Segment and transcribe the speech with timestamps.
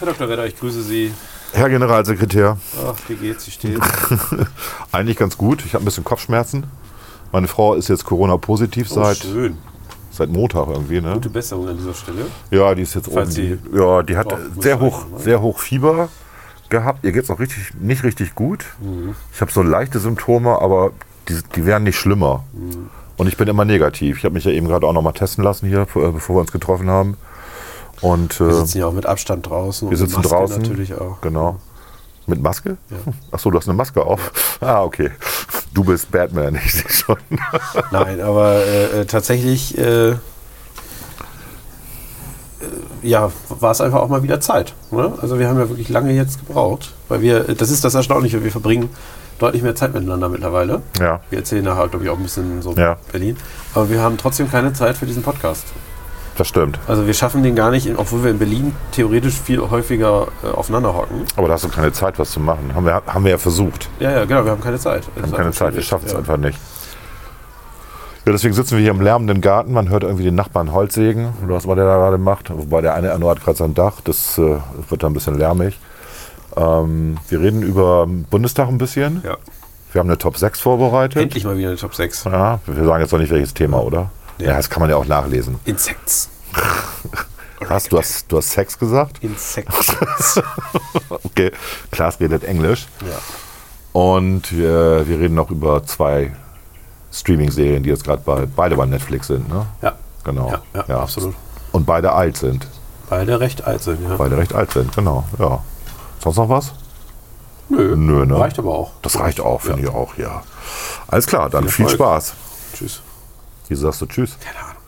[0.00, 0.28] Herr Dr.
[0.30, 1.12] Redder, ich grüße Sie.
[1.52, 3.46] Herr Generalsekretär, Ach, wie geht's?
[3.46, 3.86] Wie steht's?
[4.92, 5.62] eigentlich ganz gut.
[5.66, 6.64] Ich habe ein bisschen Kopfschmerzen.
[7.32, 9.58] Meine Frau ist jetzt Corona-positiv Oh, seit, schön.
[10.10, 11.02] seit Montag irgendwie.
[11.02, 11.12] Ne?
[11.12, 12.26] Gute Besserung an dieser Stelle.
[12.50, 13.60] Ja, die ist jetzt Falls oben.
[13.72, 16.08] Die, ja, die hat sehr hoch, sehr hoch Fieber
[16.70, 17.04] gehabt.
[17.04, 18.64] Ihr geht es auch richtig, nicht richtig gut.
[18.80, 19.14] Mhm.
[19.34, 20.92] Ich habe so leichte Symptome, aber
[21.28, 22.44] die, die werden nicht schlimmer.
[22.54, 22.88] Mhm.
[23.18, 24.16] Und ich bin immer negativ.
[24.16, 26.40] Ich habe mich ja eben gerade auch noch mal testen lassen hier, äh, bevor wir
[26.40, 27.18] uns getroffen haben.
[28.00, 29.90] Und Wir äh, sitzen ja auch mit Abstand draußen.
[29.90, 30.62] wir sitzen draußen.
[30.62, 31.20] natürlich auch.
[31.20, 31.56] Genau.
[32.26, 32.76] Mit Maske?
[32.90, 32.96] Ja.
[33.32, 34.56] Ach so, du hast eine Maske auf.
[34.60, 35.10] Ah, okay.
[35.74, 37.16] Du bist Batman, ich sehe schon.
[37.90, 40.16] Nein, aber äh, äh, tatsächlich, äh, äh,
[43.02, 44.74] ja, war es einfach auch mal wieder Zeit.
[44.90, 45.12] Ne?
[45.20, 48.50] Also wir haben ja wirklich lange jetzt gebraucht, weil wir, das ist das Erstaunliche, wir
[48.50, 48.90] verbringen
[49.38, 50.82] deutlich mehr Zeit miteinander mittlerweile.
[51.00, 51.20] Ja.
[51.30, 52.98] Wir erzählen nachher, glaube ich, auch ein bisschen so Ja.
[53.10, 53.36] Berlin.
[53.74, 55.64] Aber wir haben trotzdem keine Zeit für diesen Podcast.
[56.40, 56.78] Das stimmt.
[56.88, 60.94] Also wir schaffen den gar nicht, obwohl wir in Berlin theoretisch viel häufiger äh, aufeinander
[60.94, 61.26] hocken.
[61.36, 62.74] Aber da hast du keine Zeit, was zu machen.
[62.74, 63.90] Haben wir, haben wir ja versucht.
[63.98, 65.02] Ja, ja, genau, wir haben keine Zeit.
[65.14, 66.18] Wir haben keine Zeit, wir schaffen es ja.
[66.18, 66.58] einfach nicht.
[68.24, 69.74] Ja, deswegen sitzen wir hier im lärmenden Garten.
[69.74, 72.48] Man hört irgendwie den Nachbarn Holz sägen oder was man der da gerade macht.
[72.48, 74.00] Wobei der eine erneuert gerade sein Dach.
[74.02, 74.56] Das äh,
[74.88, 75.78] wird da ein bisschen lärmig.
[76.56, 79.20] Ähm, wir reden über den Bundestag ein bisschen.
[79.26, 79.36] Ja.
[79.92, 81.20] Wir haben eine Top 6 vorbereitet.
[81.20, 82.24] Endlich mal wieder eine Top 6.
[82.24, 84.10] Ja, wir sagen jetzt noch nicht, welches Thema, oder?
[84.40, 85.58] Ja, das kann man ja auch nachlesen.
[85.64, 86.28] Insects.
[87.68, 87.84] Was?
[87.88, 89.22] Du hast, du hast Sex gesagt?
[89.22, 89.94] Insects.
[91.22, 91.52] Okay,
[91.90, 92.86] Klaas redet Englisch.
[93.02, 93.18] ja.
[93.92, 96.32] Und wir, wir reden noch über zwei
[97.12, 99.48] Streaming-Serien, die jetzt gerade bei, beide bei Netflix sind.
[99.48, 99.66] Ne?
[99.82, 99.94] ja.
[100.24, 100.52] Genau.
[100.74, 101.34] Ja, ja, absolut.
[101.72, 102.66] Und beide alt sind.
[103.08, 104.16] Beide recht alt sind, ja.
[104.16, 105.24] Beide recht alt sind, genau.
[105.38, 105.62] Ja.
[106.22, 106.72] Sonst noch was?
[107.68, 108.38] Nö, Nö, ne?
[108.38, 108.92] reicht aber auch.
[109.02, 109.88] Das reicht auch, finde Ja.
[109.88, 110.42] ich auch, ja.
[111.08, 111.94] Alles klar, dann Viel viel.
[111.96, 112.34] Spaß.
[112.74, 113.02] Tschüss.
[113.70, 114.36] Wieso sagst du Tschüss?
[114.44, 114.82] Keine Ahnung.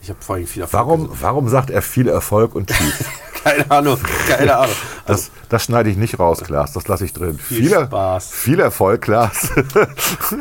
[0.00, 0.80] Ich habe vor allem viel Erfolg.
[0.80, 3.04] Warum, warum sagt er viel Erfolg und Tschüss?
[3.42, 3.98] Keine Ahnung.
[4.28, 4.74] Keine Ahnung.
[5.04, 6.72] Also, Das, das schneide ich nicht raus, Klaas.
[6.72, 7.38] Das lasse ich drin.
[7.38, 8.30] Viel Spaß.
[8.30, 9.48] Viel Erfolg, Klaas.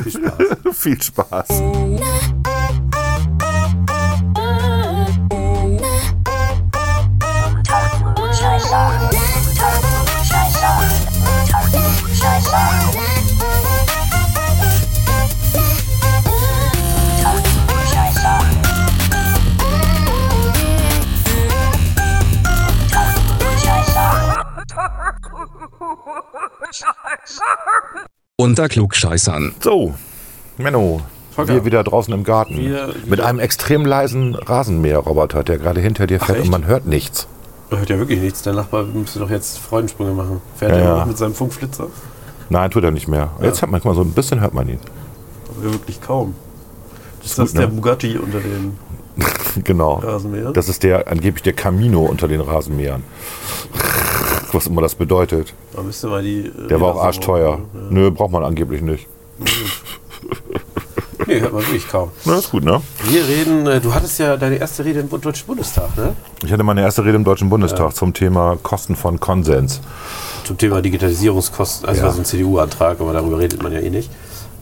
[0.04, 0.74] viel Spaß.
[0.78, 1.48] viel Spaß.
[28.36, 29.56] Unter Klugscheißern.
[29.62, 29.96] So,
[30.58, 31.02] Menno.
[31.32, 31.54] Volker.
[31.54, 32.58] Wir wieder draußen im Garten.
[32.58, 36.46] Wir- Mit einem extrem leisen Rasenmäherroboter, der gerade hinter dir fährt echt?
[36.46, 37.28] und man hört nichts.
[37.70, 38.42] Man hört ja wirklich nichts.
[38.42, 40.42] Der Nachbar müsste doch jetzt Freudensprünge machen.
[40.56, 41.06] Fährt Ja, er ja.
[41.06, 41.88] mit seinem Funkflitzer?
[42.50, 43.30] Nein, tut er nicht mehr.
[43.42, 44.80] Jetzt hört man mal so ein bisschen hört man ihn.
[45.50, 46.34] Aber wirklich kaum.
[47.24, 47.74] Ist gut, das der ne?
[47.74, 48.78] Bugatti unter den
[49.64, 49.96] Genau.
[49.96, 50.54] Rasenmähern?
[50.54, 53.04] Das ist der angeblich der Camino unter den Rasenmähern.
[54.54, 55.54] Was immer das bedeutet.
[55.76, 56.46] Da müsste mal die.
[56.48, 57.60] äh, Der war auch arschteuer.
[57.74, 57.80] Ja.
[57.90, 59.08] Nö, braucht man angeblich nicht.
[61.26, 62.12] Nee, hört man wirklich kaum.
[62.26, 62.80] Na, ist gut, ne?
[63.10, 66.16] Wir reden, äh, du hattest ja deine erste Rede im Deutschen Bundestag, ne?
[66.46, 69.82] Ich hatte meine erste Rede im Deutschen Bundestag zum Thema Kosten von Konsens.
[70.46, 72.06] Zum Thema Digitalisierungskosten, also Ja.
[72.08, 74.10] war so ein CDU-Antrag, aber darüber redet man ja eh nicht.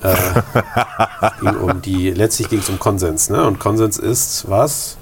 [0.02, 0.16] Äh,
[1.42, 3.46] ging um die, letztlich ging es um Konsens, ne?
[3.46, 4.98] Und Konsens ist was?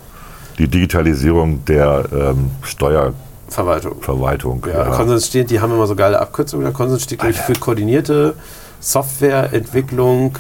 [0.58, 3.20] Die Digitalisierung der ähm, Steuerverwaltung.
[3.54, 4.66] Verwaltung.
[4.68, 6.66] Ja, Konsens steht, die haben immer so geile Abkürzungen.
[6.66, 8.34] Der Konsens steht, glaube ich, für koordinierte
[8.80, 10.38] Softwareentwicklung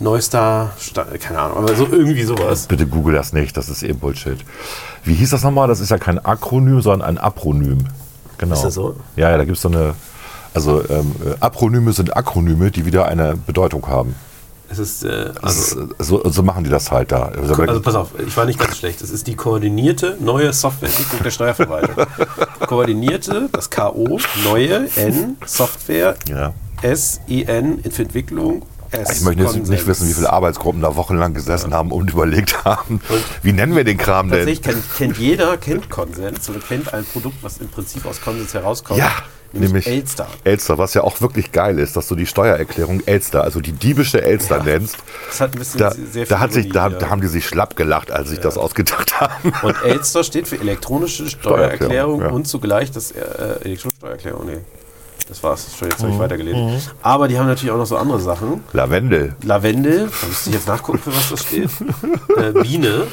[0.00, 2.66] neuester, Sta keine Ahnung, aber so irgendwie sowas.
[2.66, 4.38] Bitte google das nicht, das ist eh Bullshit.
[5.04, 5.68] Wie hieß das nochmal?
[5.68, 7.78] Das ist ja kein Akronym, sondern ein Apronym.
[8.38, 8.54] Genau.
[8.54, 8.96] Ist das so?
[9.16, 9.94] Ja, ja, da gibt es so eine.
[10.54, 14.14] Also ähm, äh, Apronyme sind Akronyme, die wieder eine Bedeutung haben.
[14.72, 17.24] Es ist, äh, also, ist, so, so machen die das halt da.
[17.24, 19.02] Also, also pass auf, ich war nicht ganz schlecht.
[19.02, 22.06] Es ist die koordinierte neue Softwareentwicklung der Steuerverwaltung.
[22.66, 26.54] koordinierte, das KO, neue, N, Software, ja.
[26.80, 28.62] S, I, N, für Entwicklung,
[28.92, 29.18] S.
[29.18, 33.00] Ich möchte jetzt nicht wissen, wie viele Arbeitsgruppen da wochenlang gesessen haben und überlegt haben,
[33.42, 34.38] wie nennen wir den Kram denn?
[34.38, 38.54] Tatsächlich kennt, kennt jeder, kennt Konsens oder kennt ein Produkt, was im Prinzip aus Konsens
[38.54, 38.98] herauskommt.
[38.98, 39.12] Ja,
[39.52, 40.26] nämlich, nämlich Elster.
[40.44, 44.22] Elster, was ja auch wirklich geil ist, dass du die Steuererklärung Elster, also die diebische
[44.22, 44.62] Elster Ja.
[44.64, 44.96] nennst.
[45.28, 47.10] Das hat ein bisschen Da, sehr viel da, hat sich, da, da ja.
[47.10, 49.52] haben die sich schlapp gelacht, als sich das ausgedacht haben.
[49.62, 52.28] Und Elster steht für elektronische Steuererklärung Steuererklärung, ja.
[52.30, 53.20] und zugleich das äh,
[53.64, 54.46] elektronische Steuererklärung.
[54.46, 54.58] Nee,
[55.28, 55.66] das war's.
[55.78, 56.14] Schon jetzt habe Mhm.
[56.14, 56.90] ich weitergelesen.
[57.02, 58.62] Aber die haben natürlich auch noch so andere Sachen.
[58.72, 59.34] Lavendel.
[59.44, 61.70] Lavendel, da müsste ich jetzt nachgucken, für was das steht.
[62.36, 63.06] äh, Biene,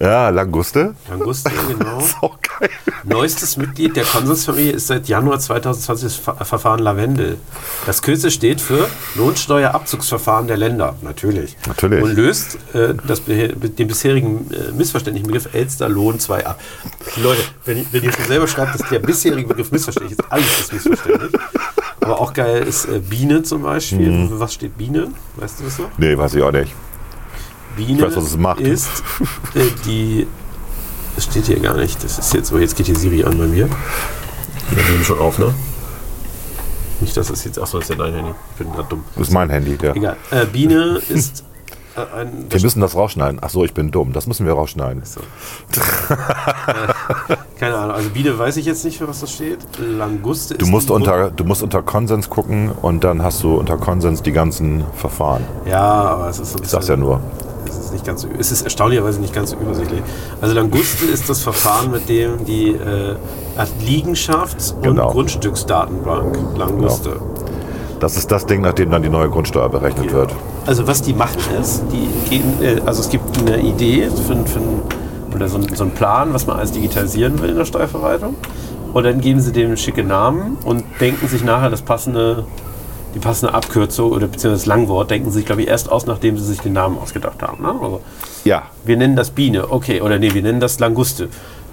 [0.00, 0.94] Ja, Languste.
[1.08, 1.98] Languste, genau.
[2.00, 2.68] Ist auch geil.
[3.04, 7.38] Neuestes Mitglied der Konsensfamilie ist seit Januar 2020 das Ver- Verfahren Lavendel.
[7.86, 11.56] Das Kürzel steht für Lohnsteuerabzugsverfahren der Länder, natürlich.
[11.66, 12.02] Natürlich.
[12.02, 16.60] Und löst äh, das, den bisherigen äh, missverständlichen Begriff Elsterlohn 2 ab.
[17.22, 20.60] Leute, wenn, ihr- wenn ihr schon selber schreibt, dass der bisherige Begriff missverständlich ist, alles
[20.60, 21.32] ist missverständlich.
[22.00, 24.10] Aber auch geil ist äh, Biene zum Beispiel.
[24.10, 24.40] Mhm.
[24.40, 25.08] Was steht Biene?
[25.36, 25.88] Weißt du das noch?
[25.98, 26.72] Nee, weiß ich auch nicht.
[27.76, 28.60] Biene weiß, was es macht.
[28.60, 28.88] ist
[29.54, 30.26] äh, die.
[31.14, 32.02] Das steht hier gar nicht.
[32.02, 32.58] Das ist jetzt so.
[32.58, 33.68] Jetzt geht hier Siri an bei mir.
[34.70, 35.54] Wir nehmen schon auf, ne?
[37.00, 37.58] Nicht, dass es jetzt.
[37.58, 38.32] Achso, das ist ja dein Handy.
[38.52, 39.04] Ich bin gerade dumm.
[39.14, 39.76] Das ist mein Handy.
[39.80, 39.94] Ja.
[39.94, 40.16] Egal.
[40.30, 41.44] Äh, Biene ist
[41.96, 42.46] äh, ein.
[42.48, 43.38] Wir müssen das rausschneiden.
[43.42, 44.12] Ach so, ich bin dumm.
[44.12, 45.02] Das müssen wir rausschneiden.
[45.04, 45.20] So.
[45.20, 45.24] äh,
[47.58, 47.96] keine Ahnung.
[47.96, 49.58] Also Biene weiß ich jetzt nicht, für was das steht.
[49.78, 53.56] Languste Du ist musst, die unter, du musst unter Konsens gucken und dann hast du
[53.56, 55.44] unter Konsens die ganzen Verfahren.
[55.66, 57.20] Ja, aber es ist so Ich sag's ja nur.
[57.94, 60.02] Es ist, nicht ganz es ist erstaunlicherweise nicht ganz so übersichtlich.
[60.40, 63.16] Also Languste ist das Verfahren, mit dem die äh,
[63.86, 65.10] Liegenschafts- und Genau.
[65.10, 67.20] Grundstücksdatenbank Languste.
[68.00, 70.32] Das ist das Ding, nach dem dann die neue Grundsteuer berechnet wird.
[70.66, 74.60] Also was die machen ist, die gehen, äh, also es gibt eine Idee für, für
[75.34, 78.34] oder so, so einen Plan, was man alles digitalisieren will in der Steuerverwaltung.
[78.92, 82.44] Und dann geben sie dem schicke Namen und denken sich nachher das passende,
[83.14, 86.36] die passende Abkürzung oder beziehungsweise das Langwort, denken sie sich, glaube ich, erst aus, nachdem
[86.36, 87.62] sie sich den Namen ausgedacht haben.
[87.62, 87.68] Ne?
[87.70, 88.00] Also,
[88.44, 91.28] Ja, wir nennen das Biene, okay, oder nee, wir nennen das Languste.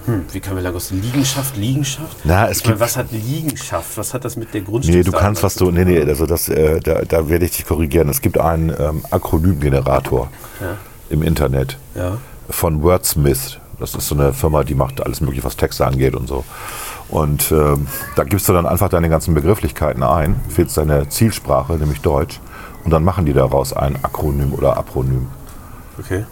[0.06, 0.94] Hm, wie können wir Languste?
[0.94, 2.16] Liegenschaft, Liegenschaft?
[2.24, 3.96] Na, es Ich meine, gibt- was hat Liegenschaft?
[3.96, 5.70] Was hat das mit der Grundstück nee, du kannst, was du.
[5.70, 8.08] Nee, nee, also das, äh, da, da werde ich dich korrigieren.
[8.08, 10.28] Es gibt einen ähm, Akronymgenerator
[10.60, 10.76] Ja.
[11.10, 12.18] im Internet Ja.
[12.50, 13.58] von Wordsmith.
[13.78, 16.44] Das ist so eine Firma, die macht alles mögliche, was Texte angeht und so.
[17.12, 17.86] Und ähm,
[18.16, 22.40] da gibst du dann einfach deine ganzen Begrifflichkeiten ein, wählst deine Zielsprache, nämlich Deutsch,
[22.84, 25.28] und dann machen die daraus ein Akronym oder Apronym.
[25.98, 26.24] Okay.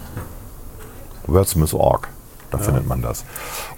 [1.27, 2.09] Wordsmith.org.
[2.51, 3.25] Da findet man das.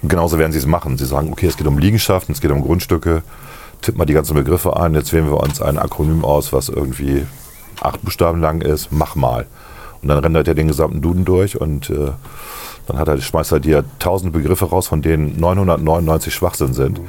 [0.01, 0.97] Und genauso werden sie es machen.
[0.97, 3.21] Sie sagen, okay, es geht um Liegenschaften, es geht um Grundstücke.
[3.81, 4.95] Tipp mal die ganzen Begriffe ein.
[4.95, 7.27] Jetzt wählen wir uns ein Akronym aus, was irgendwie
[7.81, 8.91] acht Buchstaben lang ist.
[8.91, 9.45] Mach mal.
[10.01, 12.11] Und dann rendert er den gesamten Duden durch und äh,
[12.87, 16.99] dann hat er, schmeißt er dir tausend Begriffe raus, von denen 999 Schwachsinn sind.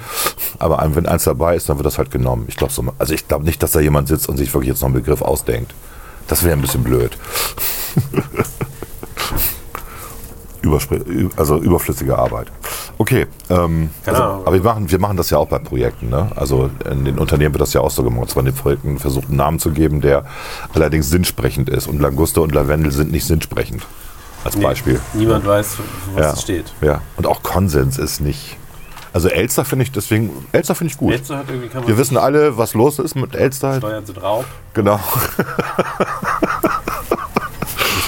[0.58, 2.44] Aber wenn eins dabei ist, dann wird das halt genommen.
[2.48, 4.80] Ich glaube so, also ich glaube nicht, dass da jemand sitzt und sich wirklich jetzt
[4.80, 5.74] noch einen Begriff ausdenkt.
[6.28, 7.16] Das wäre ein bisschen blöd.
[11.36, 12.50] Also überflüssige Arbeit.
[12.96, 16.08] Okay, ähm, also, aber wir machen, wir machen das ja auch bei Projekten.
[16.08, 16.30] Ne?
[16.36, 18.30] Also in den Unternehmen wird das ja auch so gemacht.
[18.30, 20.24] Zwar den Projekten versucht einen Namen zu geben, der
[20.72, 21.86] allerdings sinnsprechend ist.
[21.86, 23.82] Und Languste und Lavendel sind nicht sinnsprechend.
[24.44, 25.00] Als Beispiel.
[25.14, 25.82] Niemand weiß, für
[26.14, 26.32] was ja.
[26.32, 26.72] es steht.
[26.82, 27.00] Ja.
[27.16, 28.58] Und auch Konsens ist nicht.
[29.14, 31.12] Also Elster finde ich deswegen, Elster finde ich gut.
[31.12, 33.76] Jetzt hat irgendwie kann man Wir wissen alle, was los ist mit Elster.
[33.76, 34.44] Steuern sind Raub.
[34.74, 34.96] Genau.
[34.96, 35.38] Muss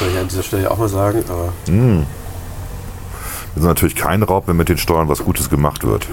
[0.00, 1.24] man hier an dieser Stelle auch mal sagen.
[1.28, 2.04] Aber Wir
[3.54, 6.08] sind natürlich kein Raub, wenn mit den Steuern was Gutes gemacht wird.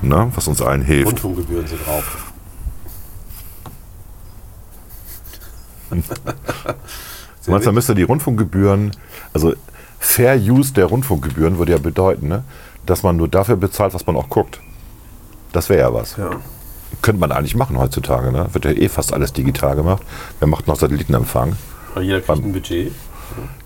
[0.00, 0.32] Ne?
[0.34, 1.08] Was uns allen hilft.
[1.08, 2.04] Rundfunkgebühren sind Raub.
[7.44, 8.92] Du meinst, da müsste die Rundfunkgebühren,
[9.32, 9.54] also
[9.98, 12.44] Fair Use der Rundfunkgebühren würde ja bedeuten, ne,
[12.86, 14.60] dass man nur dafür bezahlt, was man auch guckt.
[15.52, 16.16] Das wäre ja was.
[16.16, 16.30] Ja.
[17.02, 18.32] Könnte man eigentlich machen heutzutage.
[18.32, 18.46] Ne?
[18.52, 20.02] Wird ja eh fast alles digital gemacht.
[20.38, 21.56] Wer macht noch Satellitenempfang?
[21.94, 22.92] Weil jeder kriegt ein Budget.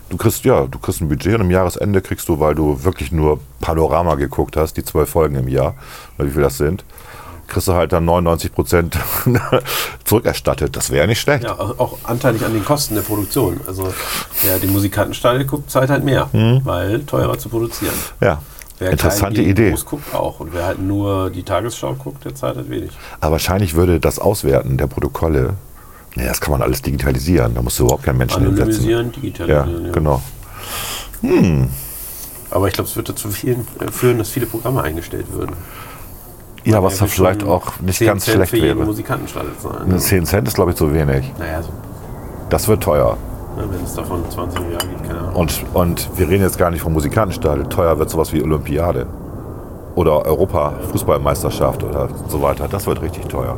[0.09, 3.11] Du kriegst, ja, du kriegst ein Budget und am Jahresende kriegst du, weil du wirklich
[3.11, 5.75] nur Panorama geguckt hast, die zwölf Folgen im Jahr,
[6.17, 6.85] oder wie viel das sind,
[7.49, 8.99] kriegst du halt dann 99 Prozent
[10.05, 10.77] zurückerstattet.
[10.77, 11.45] Das wäre ja nicht schlecht.
[11.45, 13.61] Ja, auch auch anteilig an den Kosten der Produktion.
[13.67, 13.93] Also
[14.43, 16.29] wer den Musikantenstall guckt, zahlt halt mehr,
[16.65, 17.95] weil teurer zu produzieren.
[18.21, 18.43] Ja.
[18.79, 18.93] Wer Mhm.
[18.93, 19.71] Interessante Idee.
[19.71, 20.41] groß guckt auch.
[20.41, 22.91] Und wer halt nur die Tagesschau guckt, der zahlt halt wenig.
[23.21, 25.55] Aber wahrscheinlich würde das Auswerten der Protokolle,
[26.15, 27.55] ja, das kann man alles digitalisieren.
[27.55, 28.85] Da musst du überhaupt keinen Menschen hinsetzen.
[28.85, 29.87] Anonymisieren, Ja, digitalisieren.
[29.87, 30.23] Ja, genau.
[32.51, 35.57] Aber ich glaube, es wird dazu vielen, äh, führen, dass viele Programme eingestellt würden.
[36.67, 38.87] Ja, was Ja, da vielleicht auch nicht 10 ganz Cent schlecht für jeden wäre.
[38.87, 39.99] Musikantenstall sein.
[39.99, 41.33] 10 Cent ist, glaube ich, zu wenig.
[41.39, 41.71] Naja, so,
[42.51, 43.17] Das wird teuer.
[43.57, 45.35] ne, wenn es davon 20 Jahre gibt, keine Ahnung.
[45.35, 47.65] Und, und wir reden jetzt gar nicht vom Musikantenstall.
[47.69, 49.07] Teuer wird sowas wie Olympiade.
[49.95, 52.69] Oder Europa-Fußballmeisterschaft oder so weiter.
[52.69, 53.57] Das wird richtig teuer.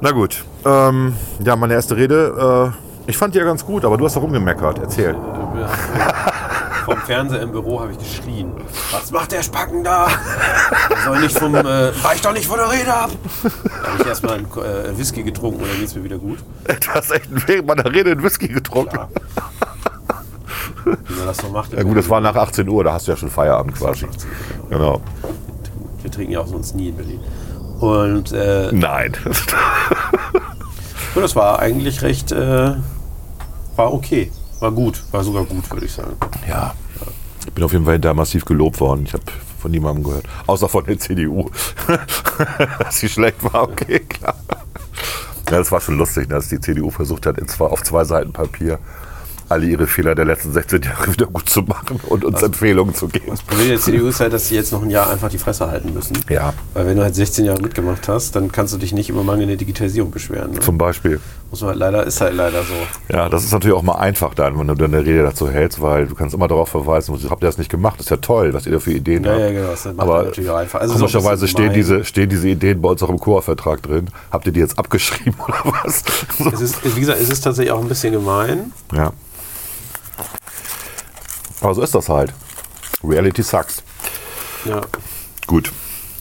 [0.00, 0.44] Na gut.
[0.64, 2.72] Ähm, ja, meine erste Rede.
[3.06, 4.78] Äh, ich fand die ja ganz gut, aber du hast da rumgemeckert.
[4.78, 5.10] Erzähl.
[5.10, 6.31] Äh, haben-
[6.92, 8.52] Vom Fernseher im Büro habe ich geschrien.
[8.90, 10.08] Was macht der Spacken da?
[10.90, 11.54] Er soll nicht vom.
[11.54, 13.10] Äh, weich doch nicht von der Rede ab!
[13.42, 16.40] Da habe ich erstmal einen äh, Whisky getrunken und dann geht es mir wieder gut.
[16.66, 18.94] Du hast echt während meiner Rede einen Whisky getrunken.
[18.96, 19.08] Ja.
[20.84, 21.72] Wie man das so macht.
[21.72, 24.06] Ja gut, das war nach 18 Uhr, da hast du ja schon Feierabend quasi.
[24.68, 25.00] Genau.
[26.02, 27.20] Wir trinken ja auch sonst nie in Berlin.
[27.80, 29.16] Und äh, Nein.
[31.14, 32.32] das war eigentlich recht.
[32.32, 32.74] Äh,
[33.76, 34.30] war okay.
[34.60, 35.02] War gut.
[35.10, 36.16] War sogar gut, würde ich sagen.
[36.46, 36.74] Ja.
[37.46, 39.04] Ich bin auf jeden Fall hinterher massiv gelobt worden.
[39.06, 39.24] Ich habe
[39.58, 40.24] von niemandem gehört.
[40.46, 41.50] Außer von der CDU.
[42.78, 44.36] dass sie schlecht war, okay, klar.
[45.50, 48.78] Ja, das war schon lustig, ne, dass die CDU versucht hat, auf zwei Seiten Papier
[49.52, 53.08] alle ihre Fehler der letzten 16 Jahre wieder gut zu machen und uns Empfehlungen zu
[53.08, 53.26] geben.
[53.28, 55.68] Das Problem der CDU ist halt, dass sie jetzt noch ein Jahr einfach die Fresse
[55.70, 56.18] halten müssen.
[56.28, 59.22] Ja, Weil wenn du halt 16 Jahre mitgemacht hast, dann kannst du dich nicht über
[59.22, 60.52] mangelnde Digitalisierung beschweren.
[60.52, 60.60] Ne?
[60.60, 61.20] zum Beispiel.
[61.50, 62.72] Muss man halt leider, ist halt leider so.
[63.14, 66.06] Ja, das ist natürlich auch mal einfach dann, wenn du deine Rede dazu hältst, weil
[66.06, 67.96] du kannst immer darauf verweisen, habt ihr das nicht gemacht?
[67.98, 69.40] Das ist ja toll, was ihr da für Ideen Ja, habt.
[69.40, 69.68] ja, genau.
[69.70, 70.80] Das macht Aber natürlich auch einfach.
[70.80, 74.06] Also Komischerweise bisschen stehen diese, stehen diese Ideen bei uns auch im Chorvertrag drin.
[74.30, 76.02] Habt ihr die jetzt abgeschrieben oder was?
[76.38, 76.48] So.
[76.50, 78.72] Es ist, wie gesagt, es ist tatsächlich auch ein bisschen gemein.
[78.94, 79.12] Ja.
[81.62, 82.32] Aber so ist das halt.
[83.04, 83.82] Reality sucks.
[84.64, 84.80] Ja.
[85.46, 85.72] Gut.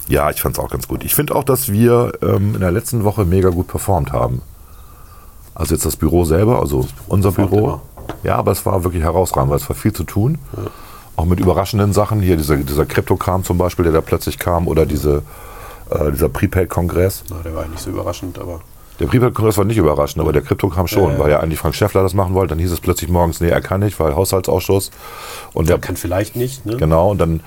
[0.08, 1.04] Ja, ich fand es auch ganz gut.
[1.04, 4.42] Ich finde auch, dass wir ähm, in der letzten Woche mega gut performt haben.
[5.54, 7.82] Also jetzt das Büro selber, also unser Büro.
[8.24, 10.38] Ja, aber es war wirklich herausragend, weil es war viel zu tun.
[11.16, 12.22] Auch mit überraschenden Sachen.
[12.22, 14.68] Hier dieser, dieser Kryptokram zum Beispiel, der da plötzlich kam.
[14.68, 15.24] Oder diese,
[15.90, 17.24] äh, dieser Prepaid-Kongress.
[17.44, 18.62] Der war nicht so überraschend, aber.
[19.02, 21.20] Der Prepaid-Kongress war nicht überraschend, aber der Kryptokram schon, Ja, ja.
[21.20, 22.50] weil ja eigentlich Frank Schäffler das machen wollte.
[22.50, 24.92] Dann hieß es plötzlich morgens, nee, er kann nicht, weil Haushaltsausschuss.
[25.54, 26.78] Und der, kann vielleicht nicht, ne?
[26.78, 27.42] Genau, und dann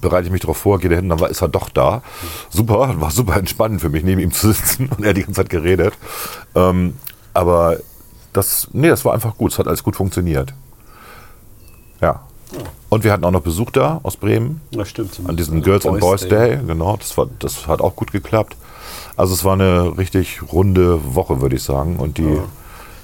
[0.00, 2.02] bereite ich mich darauf vor, gehe da hin, dann war, ist er doch da.
[2.50, 5.50] Super, war super entspannend für mich, neben ihm zu sitzen und er die ganze Zeit
[5.50, 5.94] geredet.
[6.54, 6.94] Ähm,
[7.34, 7.78] aber
[8.32, 10.52] das, nee, das war einfach gut, es hat alles gut funktioniert.
[12.00, 12.20] Ja.
[12.88, 15.20] Und wir hatten auch noch Besuch da aus Bremen Das stimmt.
[15.26, 16.58] an diesem Girls and Boys Day.
[16.66, 18.56] Genau, das, war, das hat auch gut geklappt.
[19.16, 21.96] Also es war eine richtig runde Woche, würde ich sagen.
[21.96, 22.40] Und die Ist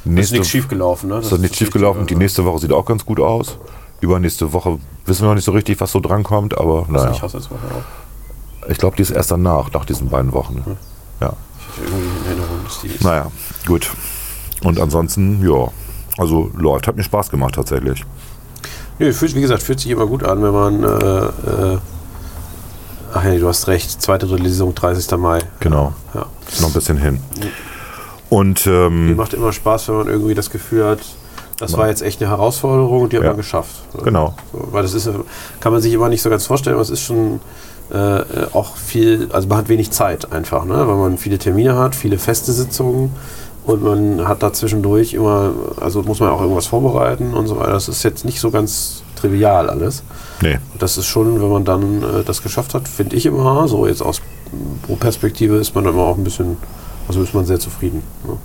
[0.05, 1.19] nächste nichts schiefgelaufen, ne?
[1.19, 2.07] ist das nicht schiefgelaufen.
[2.07, 3.57] Die nächste Woche sieht auch ganz gut aus.
[4.01, 7.13] Übernächste Woche wissen wir noch nicht so richtig, was so drankommt, aber Ist naja.
[7.13, 7.35] auch.
[8.69, 10.63] Ich glaube, die ist erst danach, nach diesen beiden Wochen.
[11.21, 11.33] Ja.
[11.59, 13.05] Ich hatte irgendwie in Erinnerung, dass die ist.
[13.05, 13.27] Naja,
[13.67, 13.91] gut.
[14.63, 15.69] Und ansonsten, ja,
[16.19, 16.87] also läuft.
[16.87, 18.05] Hat mir Spaß gemacht tatsächlich.
[18.99, 20.83] Nö, fühlt, wie gesagt, fühlt sich immer gut an, wenn man.
[20.85, 21.79] Äh, äh,
[23.13, 24.01] ach nee, du hast recht.
[24.03, 25.17] Zweite Lesung, 30.
[25.19, 25.39] Mai.
[25.61, 25.93] Genau.
[26.15, 26.27] Ja.
[26.61, 27.21] Noch ein bisschen hin.
[28.29, 31.01] Und Mir ähm, macht immer Spaß, wenn man irgendwie das Gefühl hat,
[31.59, 33.31] das war jetzt echt eine Herausforderung und die hat Ja.
[33.31, 33.75] man geschafft.
[34.03, 34.35] genau.
[34.53, 35.13] So, weil das ist, ja-
[35.61, 37.41] kann man sich immer nicht so ganz vorstellen, aber es ist schon
[37.93, 38.23] äh,
[38.55, 40.75] auch viel, also man hat wenig Zeit einfach, ne?
[40.89, 43.13] weil man viele Termine hat, viele feste Sitzungen
[43.65, 47.73] und man hat da zwischendurch immer, also muss man auch irgendwas vorbereiten und so weiter.
[47.73, 50.03] Das ist jetzt nicht so ganz trivial alles.
[50.43, 50.59] Nee.
[50.79, 54.03] Das ist schon, wenn man dann äh, das geschafft hat, finde ich immer, so jetzt
[54.03, 54.21] aus
[54.87, 56.57] Pro-Perspektive ist man immer auch ein bisschen,
[57.09, 58.03] also ist man sehr zufrieden.
[58.27, 58.37] Ne?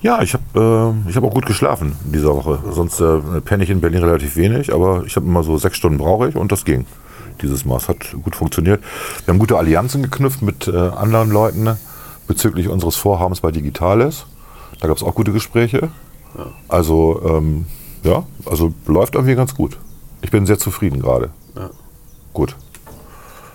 [0.00, 2.60] Ja, ich habe äh, ich hab auch gut geschlafen in dieser Woche.
[2.70, 5.98] Sonst äh, penne ich in Berlin relativ wenig, aber ich habe immer so sechs Stunden
[5.98, 6.86] brauche ich und das ging.
[7.42, 7.76] Dieses Mal.
[7.76, 8.82] Es hat gut funktioniert.
[9.24, 11.76] Wir haben gute Allianzen geknüpft mit äh, anderen Leuten
[12.26, 14.26] bezüglich unseres Vorhabens bei Digitales.
[14.80, 15.88] Da gab es auch gute Gespräche.
[16.68, 17.66] Also, ähm,
[18.02, 19.76] ja, also läuft irgendwie ganz gut.
[20.22, 21.30] Ich bin sehr zufrieden gerade.
[21.56, 21.70] Ja.
[22.32, 22.56] Gut.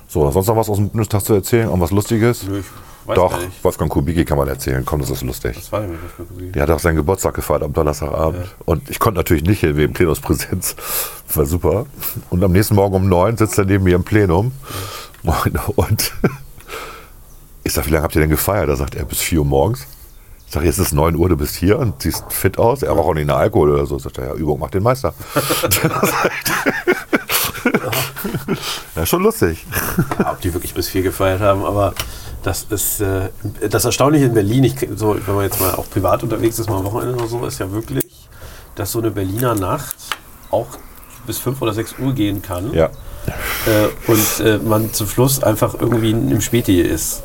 [0.08, 1.68] So, sonst noch was aus dem Bundestag zu erzählen?
[1.68, 2.44] Irgendwas Lustiges?
[2.44, 2.66] Nö, ich
[3.08, 3.64] weiß Doch, nicht.
[3.64, 4.84] Wolfgang Kubicki kann man erzählen.
[4.86, 5.56] Komm, das ist lustig.
[5.56, 8.56] Das war ja nicht, was wir gesehen Der hat auch seinen Geburtstag gefeiert am Donnerstagabend.
[8.66, 10.76] Und ich konnte natürlich nicht hin wegen Plenumspräsenz.
[11.34, 11.86] War super.
[12.30, 14.52] Und am nächsten Morgen um neun sitzt er neben mir im Plenum.
[15.24, 16.14] Und, und
[17.64, 18.70] ich sag, wie lange habt ihr denn gefeiert?
[18.70, 19.88] Da sagt er, bis vier Uhr morgens.
[20.54, 22.84] Ich sage, jetzt ist 9 Uhr, du bist hier und siehst fit aus.
[22.84, 23.98] Er raucht auch nicht nach Alkohol oder so.
[23.98, 25.12] Sagt er, ja, Übung macht den Meister.
[28.96, 29.66] ja, schon lustig.
[30.20, 31.96] Ja, ob die wirklich bis vier gefeiert haben, aber
[32.44, 33.30] das ist äh,
[33.68, 36.78] das Erstaunliche in Berlin, ich, so, wenn man jetzt mal auch privat unterwegs ist, mal
[36.78, 38.06] am Wochenende oder so, ist ja wirklich,
[38.76, 39.96] dass so eine Berliner Nacht
[40.52, 40.68] auch
[41.26, 42.92] bis fünf oder sechs Uhr gehen kann Ja.
[43.66, 47.24] äh, und äh, man zum Schluss einfach irgendwie im Späti ist.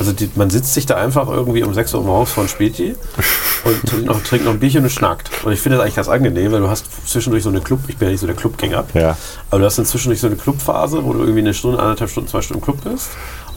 [0.00, 2.96] Also die, man sitzt sich da einfach irgendwie um 6 Uhr morgens vor ein Späti
[3.64, 5.30] und trinkt noch, trinkt noch ein Bierchen und schnackt.
[5.44, 7.98] Und ich finde das eigentlich ganz angenehm, weil du hast zwischendurch so eine Club, ich
[7.98, 9.16] bin ja nicht so der Clubgänger, Ja.
[9.50, 12.30] aber du hast dann zwischendurch so eine Clubphase, wo du irgendwie eine Stunde, anderthalb Stunden,
[12.30, 13.10] zwei Stunden im Club bist.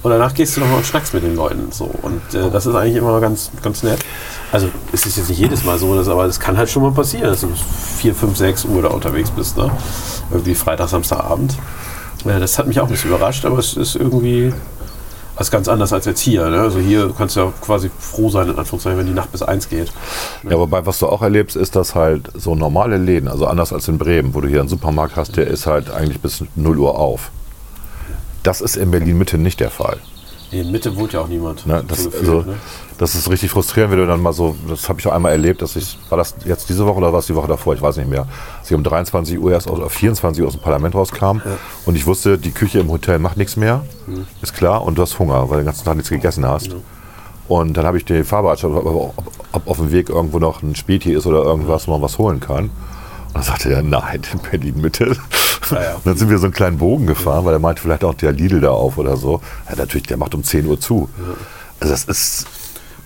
[0.03, 1.71] Und danach gehst du nochmal und schnackst mit den Leuten.
[1.71, 1.85] So.
[2.01, 3.99] Und äh, das ist eigentlich immer ganz, ganz nett.
[4.51, 6.91] Also es ist jetzt nicht jedes Mal so, dass, aber das kann halt schon mal
[6.91, 7.61] passieren, dass du bis
[7.99, 9.55] 4, 5, 6 Uhr da unterwegs bist.
[9.55, 9.71] Ne?
[10.29, 11.55] Irgendwie Freitag, Samstagabend.
[12.25, 14.53] Ja, das hat mich auch ein bisschen überrascht, aber es ist irgendwie
[15.43, 16.49] das ist ganz anders als jetzt hier.
[16.49, 16.61] Ne?
[16.61, 19.67] Also hier kannst du ja quasi froh sein, in Anführungszeichen, wenn die Nacht bis eins
[19.67, 19.91] geht.
[20.49, 23.89] Ja, wobei, was du auch erlebst, ist, dass halt so normale Läden, also anders als
[23.89, 26.97] in Bremen, wo du hier einen Supermarkt hast, der ist halt eigentlich bis 0 Uhr
[26.97, 27.29] auf.
[28.43, 29.97] Das ist in Berlin-Mitte nicht der Fall.
[30.53, 31.65] In Mitte wohnt ja auch niemand.
[31.65, 31.83] Ne?
[31.87, 32.57] Das, so gefühlt, also, ne?
[32.97, 35.61] das ist richtig frustrierend, wenn du dann mal so, das habe ich auch einmal erlebt,
[35.61, 37.97] dass ich, war das jetzt diese Woche oder war es die Woche davor, ich weiß
[37.97, 38.27] nicht mehr,
[38.59, 41.41] dass ich um 23 Uhr erst aus, oder 24 Uhr aus dem Parlament rauskam
[41.85, 44.25] und ich wusste, die Küche im Hotel macht nichts mehr, Mhm.
[44.41, 46.75] ist klar, und du hast Hunger, weil du den ganzen Tag nichts gegessen hast.
[47.47, 50.75] Und dann habe ich die Fahrbereitschaft, ob, ob, ob auf dem Weg irgendwo noch ein
[50.75, 52.69] Späti ist oder irgendwas, wo man was holen kann.
[53.33, 55.15] Und dann sagte er, nein, in Berlin-Mitte.
[55.71, 55.95] Ja, ja.
[56.03, 58.61] Dann sind wir so einen kleinen Bogen gefahren, weil er meinte, vielleicht auch der Lidl
[58.61, 59.41] da auf oder so.
[59.69, 61.09] Ja, natürlich, der macht um 10 Uhr zu.
[61.79, 62.45] Also das ist,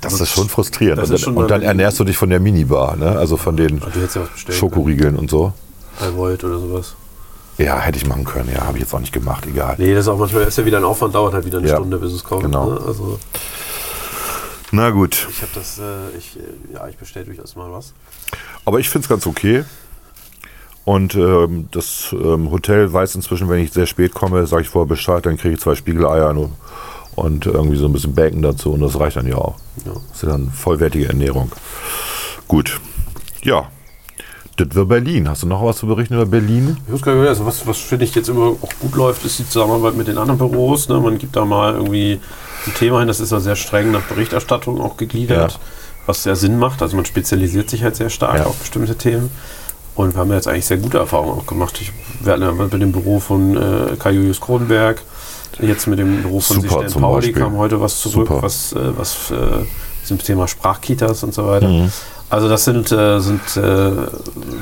[0.01, 0.99] das ist schon frustrierend.
[1.01, 3.17] Das und, ist schon dann, und dann ernährst du dich von der Minibar, ne?
[3.17, 4.57] also von den Ah, ja bestellt.
[4.57, 5.53] Schokoriegeln und so.
[5.99, 6.95] Bei Volt oder sowas.
[7.57, 8.49] Ja, hätte ich machen können.
[8.53, 9.45] Ja, habe ich jetzt auch nicht gemacht.
[9.47, 9.75] Egal.
[9.79, 11.75] Nee, das ist auch manchmal ist ja wieder ein Aufwand, dauert halt wieder eine Ja.
[11.77, 12.43] Stunde, bis es kommt.
[12.43, 12.69] Genau.
[12.71, 12.81] Ne?
[12.85, 13.17] Also
[14.71, 15.27] Na gut.
[15.31, 17.93] ich habe das, äh, ich, äh, ja, ich bestelle durchaus mal was.
[18.65, 19.63] Aber ich finde es ganz okay.
[20.87, 24.87] Und ähm, das ähm, Hotel weiß inzwischen, wenn ich sehr spät komme, sage ich vorher
[24.87, 26.49] Bescheid, dann kriege ich zwei Spiegeleier nur
[27.13, 29.55] und irgendwie so ein bisschen Bacon dazu und das reicht dann ja auch.
[29.85, 29.91] Ja.
[29.91, 31.51] Das ist ja dann vollwertige Ernährung.
[32.47, 32.79] Gut.
[33.43, 33.65] Ja.
[34.55, 35.27] Das war Berlin.
[35.27, 36.77] Hast du noch was zu berichten über Berlin?
[36.85, 39.39] Ich muss gar nicht, also was, was finde ich jetzt immer auch gut läuft, ist
[39.39, 40.87] die Zusammenarbeit mit den anderen Büros.
[40.87, 41.01] Ne?
[41.01, 42.17] Man gibt da mal irgendwie
[42.65, 45.59] ein Thema hin, das ist ja sehr streng nach Berichterstattung auch gegliedert, Ja.
[46.05, 46.81] was sehr Sinn macht.
[46.81, 48.45] Also man spezialisiert sich halt sehr stark Ja.
[48.45, 49.29] auf bestimmte Themen.
[49.97, 51.77] Und wir haben jetzt eigentlich sehr gute Erfahrungen auch gemacht.
[51.81, 55.01] Ich, wir hatten ja mit dem Büro von äh, Kai Julius Kronenberg,
[55.59, 57.41] jetzt mit dem Büro von Super Sichten Pauli Beispiel.
[57.41, 58.43] kam heute was zurück, Super.
[58.43, 59.65] was, äh, was äh,
[60.05, 61.67] zum Thema Sprachkitas und so weiter.
[61.67, 61.91] Mhm.
[62.29, 63.91] Also das sind, äh, sind, äh,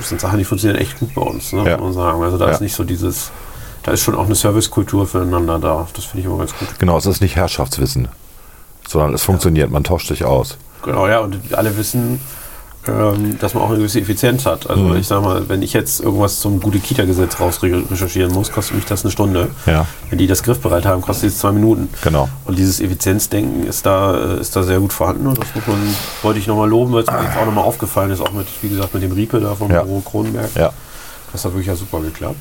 [0.01, 1.77] sind Sachen, die funktionieren echt gut bei uns, ne, Ja.
[1.77, 2.23] muss man sagen.
[2.23, 2.51] Also da Ja.
[2.51, 3.31] ist nicht so dieses,
[3.83, 5.85] da ist schon auch eine Servicekultur füreinander da.
[5.93, 6.69] Das finde ich immer ganz gut.
[6.79, 8.07] Genau, es ist nicht Herrschaftswissen,
[8.87, 9.69] sondern es funktioniert.
[9.69, 10.57] Man tauscht sich aus.
[10.83, 12.21] Genau, ja, und alle wissen,
[12.87, 14.69] ähm, dass man auch eine gewisse Effizienz hat.
[14.69, 14.95] Also Mhm.
[14.97, 19.03] ich sag mal, wenn ich jetzt irgendwas zum Gute-Kita-Gesetz raus recherchieren muss, kostet mich das
[19.03, 19.49] eine Stunde.
[19.65, 21.89] Ja, Wenn die das griffbereit haben, kostet es zwei Minuten.
[22.03, 22.29] genau.
[22.45, 25.77] Und dieses Effizienzdenken ist da, äh, ist da sehr gut vorhanden und das muss man,
[26.23, 28.69] wollte ich nochmal loben, weil es mir jetzt auch nochmal aufgefallen ist, auch mit, wie
[28.69, 29.83] gesagt, mit dem Riepe da vom Ja.
[29.83, 30.49] Büro Kronenberg.
[30.55, 30.71] Ja.
[31.31, 32.37] Das hat wirklich ja super geklappt.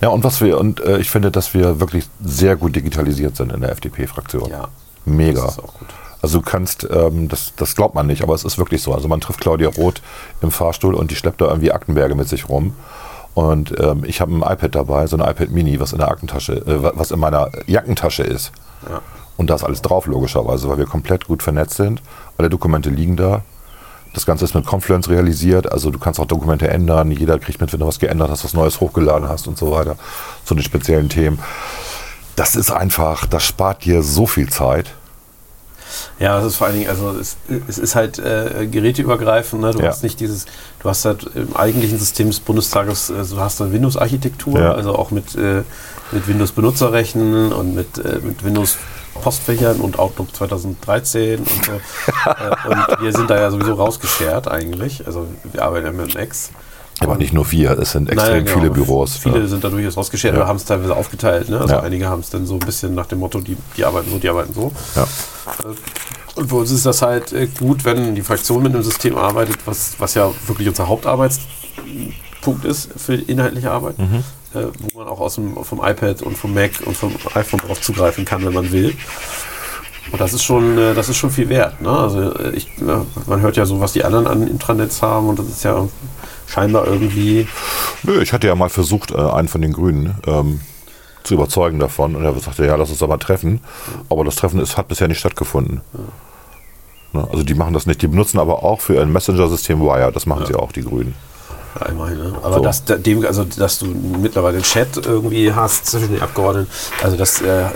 [0.00, 3.52] Ja, und was wir, und äh, ich finde, dass wir wirklich sehr gut digitalisiert sind
[3.52, 4.50] in der FDP-Fraktion.
[4.50, 4.68] Ja,
[5.04, 5.42] Mega.
[5.42, 5.88] das ist auch gut.
[6.22, 8.94] Also du kannst, ähm, das, das glaubt man nicht, aber es ist wirklich so.
[8.94, 10.00] Also man trifft Claudia Roth
[10.40, 12.74] im Fahrstuhl und die schleppt da irgendwie Aktenberge mit sich rum.
[13.34, 16.52] Und ähm, ich habe ein iPad dabei, so ein iPad Mini, was in der Aktentasche,
[16.54, 18.52] äh, wa- was in meiner Jackentasche ist.
[18.88, 19.00] Ja.
[19.36, 22.02] Und da ist alles drauf, logischerweise, weil wir komplett gut vernetzt sind.
[22.38, 23.42] Alle Dokumente liegen da.
[24.14, 27.10] Das Ganze ist mit Confluence realisiert, also du kannst auch Dokumente ändern.
[27.10, 29.96] Jeder kriegt mit, wenn du was geändert hast, was Neues hochgeladen hast und so weiter.
[30.44, 31.38] Zu den speziellen Themen.
[32.36, 34.92] Das ist einfach, das spart dir so viel Zeit.
[36.18, 37.36] Ja, es ist vor allen Dingen, also es,
[37.68, 39.62] es ist halt äh, geräteübergreifend.
[39.62, 39.70] Ne?
[39.72, 39.88] Du Ja.
[39.88, 40.46] hast nicht dieses,
[40.80, 44.72] du hast halt im eigentlichen System des Bundestages, also du hast eine Windows-Architektur, Ja.
[44.72, 45.62] also auch mit, äh,
[46.12, 48.76] mit Windows-Benutzerrechten und mit, äh, mit Windows
[49.22, 51.72] Postfächern und Outlook 2013 und so.
[52.30, 55.06] äh, und wir sind da ja sowieso rausgeschert eigentlich.
[55.06, 56.50] Also wir arbeiten ja mit Macs.
[57.02, 58.58] Aber nicht nur wir, es sind extrem Nein, genau.
[58.58, 59.16] viele Büros.
[59.16, 59.46] Viele ja.
[59.46, 61.48] sind da durchaus rausgeschert oder haben es teilweise aufgeteilt.
[61.48, 61.60] Ne?
[61.60, 64.18] Also einige haben es dann so ein bisschen nach dem Motto, die, die arbeiten so,
[64.18, 64.72] die arbeiten so.
[64.96, 65.06] Ja.
[66.34, 69.58] Und für uns ist das halt äh, gut, wenn die Fraktion mit einem System arbeitet,
[69.66, 74.24] was, was ja wirklich unser Hauptarbeitspunkt ist für inhaltliche Arbeit, Mhm.
[74.54, 77.80] äh, wo man auch aus dem, vom iPad und vom Mac und vom iPhone drauf
[77.80, 78.94] zugreifen kann, wenn man will.
[80.10, 81.80] Und das ist schon, äh, das ist schon viel wert.
[81.80, 81.90] Ne?
[81.90, 82.82] Also äh, ich, äh,
[83.26, 85.86] man hört ja so, was die anderen an Intranets haben und das ist ja
[86.52, 87.46] scheinbar irgendwie
[88.04, 90.60] Nö, ich hatte ja mal versucht, äh, einen von den Grünen ähm,
[91.22, 92.16] zu überzeugen davon.
[92.16, 93.60] Und er sagte, ja, lass uns aber treffen.
[94.08, 95.82] Aber das Treffen ist, hat bisher nicht stattgefunden.
[97.12, 97.28] Ne?
[97.30, 98.02] Also die machen das nicht.
[98.02, 100.10] Die benutzen aber auch für ein Messenger-System Wire.
[100.12, 101.14] Das machen sie auch, die Grünen.
[101.80, 102.32] Ja, immerhin, ne?
[102.42, 102.62] Aber So.
[102.62, 106.68] dass, da- dem, also, dass du mittlerweile einen Chat irgendwie hast zwischen den Abgeordneten,
[107.02, 107.68] also das, äh, äh,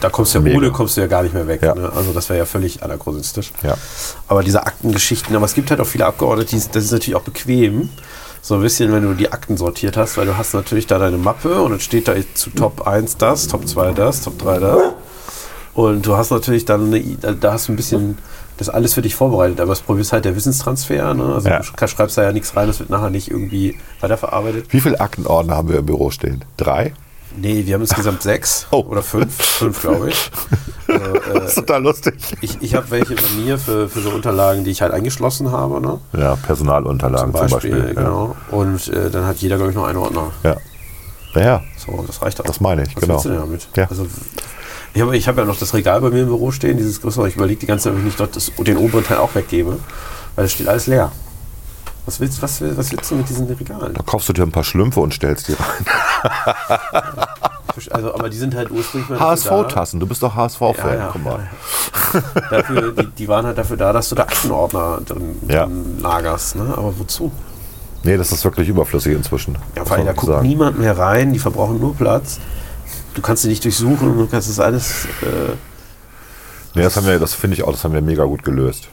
[0.00, 0.56] da kommst du ja Mega.
[0.56, 1.60] ohne, kommst du ja gar nicht mehr weg.
[1.62, 1.74] Ja.
[1.74, 1.90] Ne?
[1.94, 3.52] Also das wäre ja völlig anachronistisch.
[3.62, 3.76] Ja.
[4.28, 7.22] Aber diese Aktengeschichten, aber es gibt halt auch viele Abgeordnete, die, das ist natürlich auch
[7.22, 7.90] bequem,
[8.42, 11.18] so ein bisschen, wenn du die Akten sortiert hast, weil du hast natürlich da deine
[11.18, 14.78] Mappe und dann steht da zu Top 1 das, Top 2 das, Top 3 das.
[15.74, 18.16] Und du hast natürlich dann, eine, da hast du ein bisschen
[18.60, 19.60] das alles für dich vorbereitet.
[19.60, 21.14] Aber das Problem ist halt der Wissenstransfer.
[21.14, 21.34] Ne?
[21.34, 21.58] Also Ja.
[21.58, 24.66] du sch- schreibst da ja nichts rein, das wird nachher nicht irgendwie weiterverarbeitet.
[24.70, 26.44] Wie viele Aktenordner haben wir im Büro stehen?
[26.56, 26.92] Drei?
[27.36, 28.80] Nee, wir haben insgesamt sechs Oh.
[28.88, 29.34] oder fünf.
[29.34, 30.30] Fünf, glaube ich.
[30.90, 32.14] Also, äh, ist total lustig.
[32.40, 35.80] ich ich habe welche bei mir für, für so Unterlagen, die ich halt eingeschlossen habe.
[35.80, 36.00] Ne?
[36.18, 37.94] Ja, Personalunterlagen Zum zum Beispiel, Beispiel.
[37.94, 38.34] genau.
[38.50, 40.32] Und äh, dann hat jeder, glaube ich, noch einen Ordner.
[40.42, 40.50] Ja.
[40.50, 40.56] ja.
[41.32, 42.44] Naja, So, das reicht auch.
[42.44, 43.14] das meine ich, Was genau.
[43.14, 43.68] willst du denn damit?
[43.76, 43.86] Ja.
[43.88, 44.06] Also,
[44.94, 47.28] ich habe ich hab ja noch das Regal bei mir im Büro stehen, dieses größere.
[47.28, 49.78] Ich überlege die ganze Zeit, ob ich nicht dort das, den oberen Teil auch weggebe,
[50.36, 51.12] weil es steht alles leer.
[52.06, 53.94] Was willst, was, was willst du mit diesen Regalen?
[53.94, 55.84] Da kaufst du dir ein paar Schlümpfe und stellst die rein.
[57.90, 61.08] Also, aber die sind halt ursprünglich HSV-Tassen, du bist doch HSV-Fan, Ja, ja.
[61.12, 61.48] guck mal.
[62.50, 65.66] Dafür, die, die waren halt dafür da, dass du da Aktenordner drin, Ja.
[65.66, 66.56] drin lagerst.
[66.56, 66.74] Ne?
[66.76, 67.30] Aber wozu?
[68.02, 69.56] Nee, das ist wirklich überflüssig inzwischen.
[69.76, 72.40] Ja, weil da guckt niemand mehr rein, die verbrauchen nur Platz.
[73.14, 75.06] Du kannst sie nicht durchsuchen und du kannst das alles.
[75.22, 75.54] Äh,
[76.72, 78.88] Nee, das haben wir, das finde ich auch, das haben wir mega gut gelöst.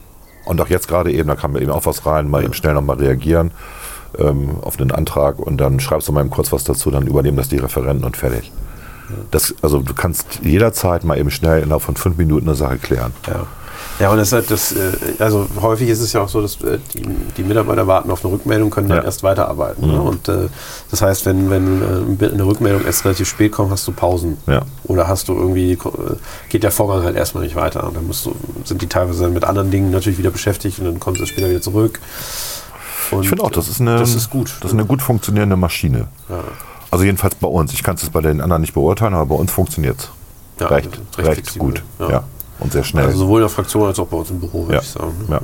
[0.45, 2.73] Und auch jetzt gerade eben, da kam mir eben auch was rein, mal eben schnell
[2.73, 3.51] nochmal reagieren.
[4.17, 7.37] ähm, auf einen Antrag und dann schreibst du mal eben kurz was dazu, dann übernehmen
[7.37, 8.51] das die Referenten und fertig.
[9.31, 13.13] Das, also du kannst jederzeit mal eben schnell innerhalb von fünf Minuten eine Sache klären.
[13.27, 13.45] Ja.
[13.99, 16.77] Ja, und das, halt das, äh, also häufig ist es ja auch so, dass äh,
[16.93, 17.01] die,
[17.37, 19.03] die Mitarbeiter warten auf eine Rückmeldung, können dann Ja.
[19.03, 19.87] erst weiterarbeiten.
[19.87, 19.99] Ne?
[19.99, 20.49] Und äh,
[20.91, 24.37] das heißt, wenn, wenn eine Rückmeldung erst relativ spät kommt, hast du Pausen.
[24.45, 24.61] Ja.
[24.83, 25.77] Oder hast du irgendwie,
[26.49, 27.85] geht der Vorgang halt erstmal nicht weiter.
[27.87, 30.85] Und dann musst du, sind die teilweise dann mit anderen Dingen natürlich wieder beschäftigt und
[30.85, 31.99] dann kommt es später wieder zurück.
[33.11, 34.51] Und Ich finde auch, das ist eine, Das ist gut.
[34.61, 36.07] Das ist eine gut funktionierende Maschine.
[36.29, 36.43] Ja.
[36.91, 37.73] Also jedenfalls bei uns.
[37.73, 40.09] Ich kann es bei den anderen nicht beurteilen, aber bei uns funktioniert es.
[40.61, 41.83] Ja, recht, recht recht, gut.
[41.99, 42.09] ja.
[42.09, 42.23] Ja.
[42.59, 43.05] Und sehr schnell.
[43.05, 44.81] Also sowohl in der Fraktion als auch bei uns im Büro, würde ja.
[44.81, 45.13] ich sagen.
[45.29, 45.41] ja.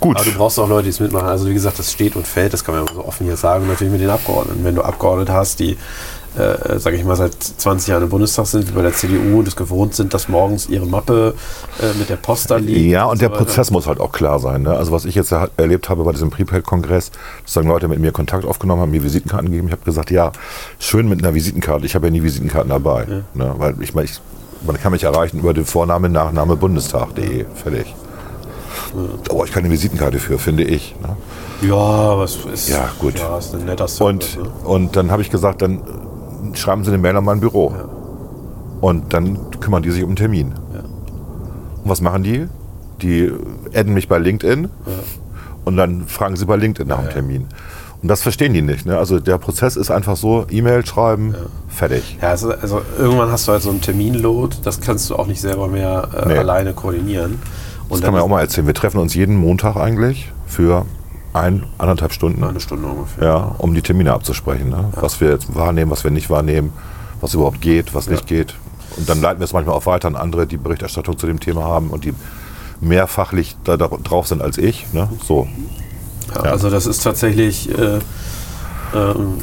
[0.00, 0.14] Gut.
[0.16, 1.26] Aber du brauchst auch Leute, die es mitmachen.
[1.26, 3.66] Also wie gesagt, das steht und fällt, das kann man ja so offen hier sagen,
[3.66, 4.62] natürlich mit den Abgeordneten.
[4.62, 5.76] Wenn du Abgeordnete hast, die,
[6.36, 9.48] äh, sage ich mal, seit 20 Jahren im Bundestag sind, wie bei der CDU und
[9.48, 11.34] es gewohnt sind, dass morgens ihre Mappe
[11.82, 12.78] äh, mit der Post da liegt.
[12.78, 13.34] Ja, und der so.
[13.34, 14.62] Prozess muss halt auch klar sein.
[14.62, 14.70] Ne?
[14.70, 17.10] Also was ich jetzt er- erlebt habe bei diesem Prepaid-Kongress,
[17.42, 19.66] dass dann Leute mit mir Kontakt aufgenommen haben, mir Visitenkarten gegeben.
[19.66, 20.30] Ich habe gesagt, ja,
[20.78, 21.86] schön mit einer Visitenkarte.
[21.86, 23.04] Ich habe ja nie Visitenkarten dabei.
[23.34, 23.52] Ne?
[23.58, 24.20] Weil ich meine, ich,
[24.66, 27.46] man kann mich erreichen über den Vorname, Nachname, Bundestag.de.
[27.54, 27.94] Fertig.
[29.30, 30.94] Aber ich keine Visitenkarte für, finde ich.
[31.02, 31.68] Ne?
[31.68, 33.18] Ja, es ist, Ja, gut.
[33.18, 34.36] Ja, ist ein netter Service.
[34.36, 34.50] Und, ne?
[34.64, 35.82] und dann habe ich gesagt, dann
[36.54, 37.74] schreiben Sie eine Mail an mein Büro.
[38.80, 40.52] Und dann kümmern die sich um einen Termin.
[41.82, 42.46] Und was machen die?
[43.02, 43.32] Die
[43.74, 44.68] adden mich bei LinkedIn
[45.64, 47.46] und dann fragen sie bei LinkedIn nach dem Termin.
[48.00, 48.86] Und das verstehen die nicht.
[48.86, 48.96] Ne?
[48.96, 51.34] Also der Prozess ist einfach so, E-Mail schreiben,
[51.68, 52.16] fertig.
[52.22, 55.40] Ja, also, also irgendwann hast du halt so einen Terminload, das kannst du auch nicht
[55.40, 56.38] selber mehr äh, Nee.
[56.38, 57.40] alleine koordinieren.
[57.90, 58.66] Das kann man ja auch mal erzählen.
[58.66, 60.84] Wir treffen uns jeden Montag eigentlich für
[61.32, 62.44] ein, anderthalb Stunden.
[62.44, 63.24] eine Stunde ungefähr.
[63.24, 64.68] Ja, um die Termine abzusprechen.
[64.68, 64.90] Ne?
[64.94, 66.72] Was wir jetzt wahrnehmen, was wir nicht wahrnehmen,
[67.20, 68.54] was überhaupt geht, was nicht geht.
[68.96, 71.64] Und dann leiten wir es manchmal auch weiter an andere, die Berichterstattung zu dem Thema
[71.64, 72.14] haben und die
[72.80, 74.86] mehr fachlich da, da drauf sind als ich.
[74.92, 75.08] Ne?
[75.26, 75.48] So.
[76.34, 76.50] Ja, Ja.
[76.52, 77.98] Also das ist tatsächlich, äh,
[78.94, 79.38] ähm,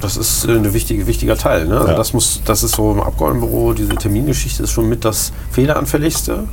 [0.00, 1.66] das ist ein wichtige, wichtiger Teil.
[1.66, 1.76] Ne?
[1.78, 1.96] Also Ja.
[1.96, 6.44] das muss, das ist so im Abgeordnetenbüro, diese Termingeschichte ist schon mit das fehleranfälligste.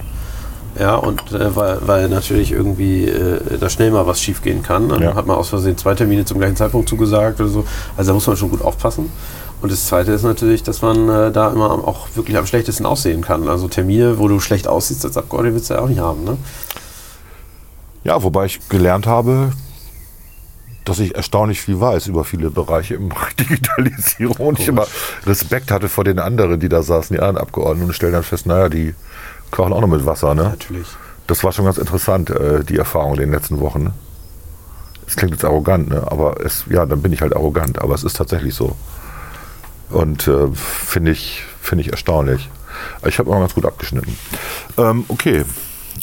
[0.80, 4.90] Ja, und äh, weil, weil natürlich irgendwie äh, da schnell mal was schief gehen kann.
[4.90, 5.14] Dann Ja.
[5.14, 7.66] hat man aus Versehen zwei Termine zum gleichen Zeitpunkt zugesagt oder so.
[7.96, 9.12] Also da muss man schon gut aufpassen.
[9.62, 13.22] Und das Zweite ist natürlich, dass man äh, da immer auch wirklich am schlechtesten aussehen
[13.22, 13.48] kann.
[13.48, 16.24] Also Termine, wo du schlecht aussiehst als Abgeordneter, willst du ja auch nicht haben.
[16.24, 16.38] Ne?
[18.04, 19.54] Ja, wobei ich gelernt habe,
[20.86, 24.86] dass ich erstaunlich viel weiß über viele Bereiche im Bereich Digitalisierung und ich immer
[25.26, 28.46] Respekt hatte vor den anderen, die da saßen, die anderen Abgeordneten und stelle dann fest,
[28.46, 28.94] naja, die
[29.52, 30.36] kochen auch noch mit Wasser.
[30.36, 30.44] Ne?
[30.44, 30.88] Natürlich.
[31.28, 33.94] Das war schon ganz interessant, äh, die Erfahrung in den letzten Wochen.
[35.08, 36.04] Es klingt jetzt arrogant, ne?
[36.06, 38.76] aber es, ja, dann bin ich halt arrogant, aber es ist tatsächlich so.
[39.90, 42.50] Und äh, finde ich, finde ich erstaunlich.
[43.06, 44.18] Ich habe immer ganz gut abgeschnitten.
[44.78, 45.46] Ähm, okay.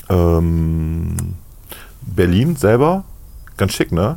[0.08, 1.34] Ähm,
[2.02, 3.04] Berlin selber,
[3.56, 4.16] ganz schick, ne?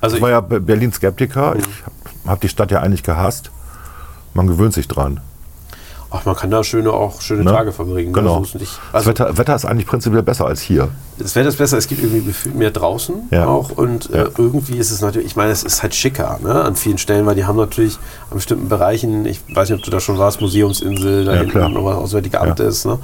[0.00, 1.56] Also Ich war ja Be- Berlin-Skeptiker.
[1.56, 1.94] Ich habe
[2.26, 3.50] hab die Stadt ja eigentlich gehasst.
[4.34, 5.20] Man gewöhnt sich dran.
[6.10, 7.50] Ach, man kann da schöne, auch schöne Ne?
[7.50, 8.12] Tage verbringen.
[8.12, 8.18] ne?
[8.20, 8.36] Genau.
[8.36, 8.58] Also,
[8.92, 10.88] Das Wetter, Wetter ist eigentlich prinzipiell besser als hier.
[11.18, 13.46] das Wetter ist besser, es gibt irgendwie mehr draußen Ja.
[13.46, 14.24] auch und äh, Ja.
[14.38, 16.62] irgendwie ist es natürlich, ich meine, es ist halt schicker ne?
[16.64, 17.98] an vielen Stellen, weil die haben natürlich
[18.30, 21.52] an bestimmten Bereichen, ich weiß nicht, ob du da schon warst, Museumsinsel, da Ja, hinten
[21.52, 21.68] klar.
[21.70, 22.66] noch was Auswärtige Amt Ja.
[22.66, 22.86] ist.
[22.86, 22.98] Ne?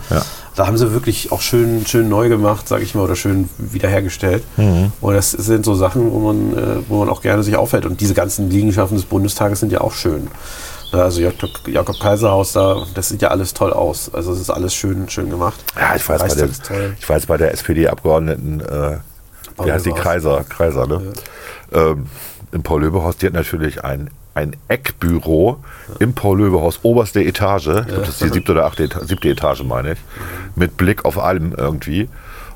[0.54, 4.44] Da haben sie wirklich auch schön, schön neu gemacht, sage ich mal, oder schön wiederhergestellt.
[4.56, 4.92] Mhm.
[5.00, 7.84] Und das sind so Sachen, wo man, äh, wo man auch gerne sich aufhält.
[7.86, 10.28] Und diese ganzen Liegenschaften des Bundestages sind ja auch schön.
[10.92, 14.12] Ja, Also Jakob, Kaiserhaus da, das sieht ja alles toll aus.
[14.12, 15.62] Also es ist alles schön, schön gemacht.
[15.78, 16.94] Ja, ich weiß, bei der, ist toll.
[16.98, 18.98] ich weiß bei der SPD-Abgeordneten, äh,
[19.56, 20.04] Paul wie heißt die Löberhaus.
[20.04, 21.12] Kreiser, Kreiser ne?
[21.72, 22.06] Ähm,
[22.52, 25.58] Im Paul-Löbe-Haus, die hat natürlich ein, ein Eckbüro
[25.98, 29.92] im Paul-Löbe-Haus, oberste Etage, ich glaube, das ist die siebte oder achte siebte Etage, meine
[29.92, 29.98] ich,
[30.54, 32.08] mit Blick auf allem irgendwie.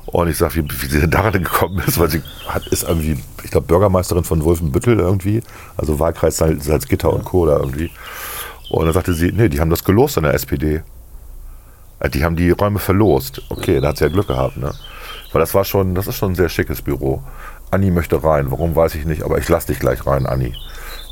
[0.07, 3.21] Und ich sage, wie, wie sie denn daran gekommen ist, weil sie hat, ist irgendwie,
[3.43, 5.43] ich glaube, Bürgermeisterin von Wolfenbüttel irgendwie,
[5.75, 7.45] also Wahlkreis Salz- Salzgitter und Co.
[7.45, 7.91] da irgendwie.
[8.69, 10.81] Und dann sagte sie, nee, die haben das gelost an der SPD.
[11.99, 13.41] Äh, Die haben die Räume verlost.
[13.49, 14.73] Okay, da hat sie ja Glück gehabt, ne?
[15.33, 17.21] Weil das war schon, das ist schon ein sehr schickes Büro.
[17.71, 18.49] Anni möchte rein.
[18.49, 20.53] Warum weiß ich nicht, aber ich lass dich gleich rein, Anni.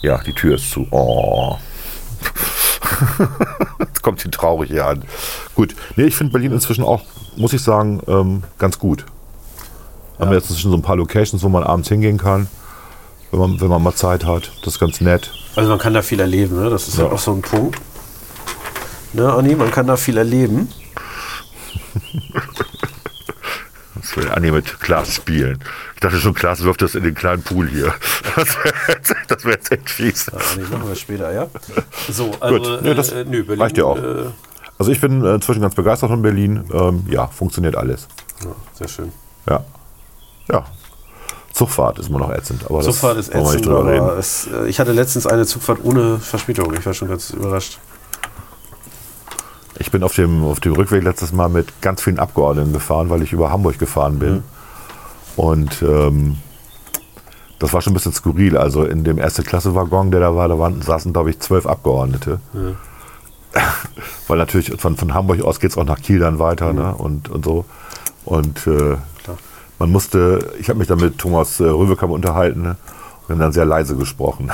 [0.01, 0.87] Ja, die Tür ist zu.
[0.91, 1.57] Oh.
[4.05, 5.03] Kommt sie traurig hier an.
[5.55, 5.75] Gut.
[5.95, 7.01] Nee, ich finde Berlin inzwischen auch,
[7.37, 9.03] muss ich sagen, ähm, ganz gut.
[10.19, 12.45] Haben wir jetzt inzwischen so ein paar Locations, wo man abends hingehen kann,
[13.31, 14.51] wenn man, wenn man mal Zeit hat.
[14.63, 15.31] Das ist ganz nett.
[15.55, 16.69] Also man kann da viel erleben, ne?
[16.69, 17.05] das ist Ja.
[17.05, 17.81] ja auch so ein Punkt.
[19.13, 20.69] Ne, Anni, man kann da viel erleben.
[24.15, 25.59] Das Anni mit Klaas spielen.
[25.95, 27.93] Ich dachte schon, Klaas wirft das in den kleinen Pool hier.
[28.35, 30.25] Das wäre jetzt, das wär jetzt echt fies.
[30.27, 31.47] Ja, Anni, machen wir später, ja?
[32.11, 32.81] So, also, Gut.
[32.83, 33.97] Nee, das äh, nö, Berlin, reicht ja auch.
[33.97, 34.25] Äh,
[34.77, 36.65] Also ich bin äh, inzwischen ganz begeistert von Berlin.
[36.73, 38.07] Ähm, ja, funktioniert alles.
[38.43, 39.11] ja, sehr schön.
[39.49, 39.63] Ja.
[40.51, 40.65] Ja.
[41.53, 42.65] Zugfahrt ist immer noch ätzend.
[42.65, 44.19] Aber das Zugfahrt ist wir nicht ätzend, drüber reden.
[44.19, 46.73] es, äh, ich hatte letztens eine Zugfahrt ohne Verspätung.
[46.73, 47.79] Ich war schon ganz überrascht.
[49.79, 53.21] Ich bin auf dem, auf dem Rückweg letztes Mal mit ganz vielen Abgeordneten gefahren, weil
[53.21, 54.43] ich über Hamburg gefahren bin.
[55.35, 56.37] Und ähm,
[57.59, 58.57] das war schon ein bisschen skurril.
[58.57, 62.39] Also in dem Erste-Klasse-Waggon, der da war, da waren, saßen, glaube ich, zwölf Abgeordnete.
[64.27, 66.95] weil natürlich von, von Hamburg aus geht es auch nach Kiel dann weiter ne?
[66.95, 67.65] und, und so.
[68.25, 68.97] Und äh,
[69.79, 72.77] man musste, ich habe mich dann mit Thomas äh, Röwekamp unterhalten ne?
[73.21, 74.51] und wir haben dann sehr leise gesprochen.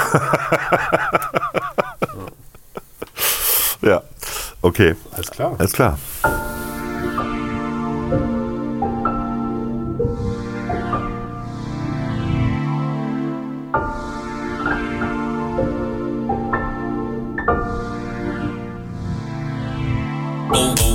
[3.81, 4.01] ja,
[4.61, 4.95] okay.
[5.11, 5.55] Alles klar.
[5.57, 5.97] Alles klar.
[20.53, 20.90] Unter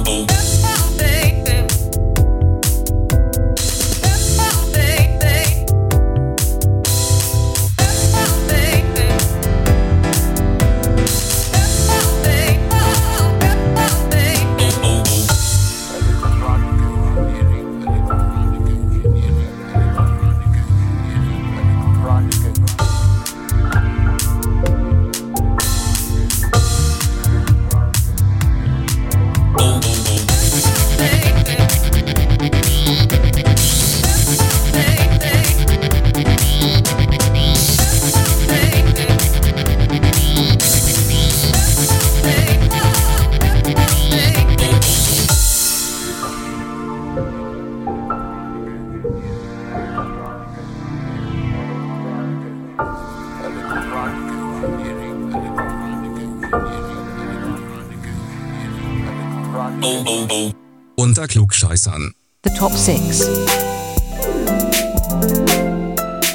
[61.87, 62.13] Klugscheißern.
[62.45, 63.21] The top six.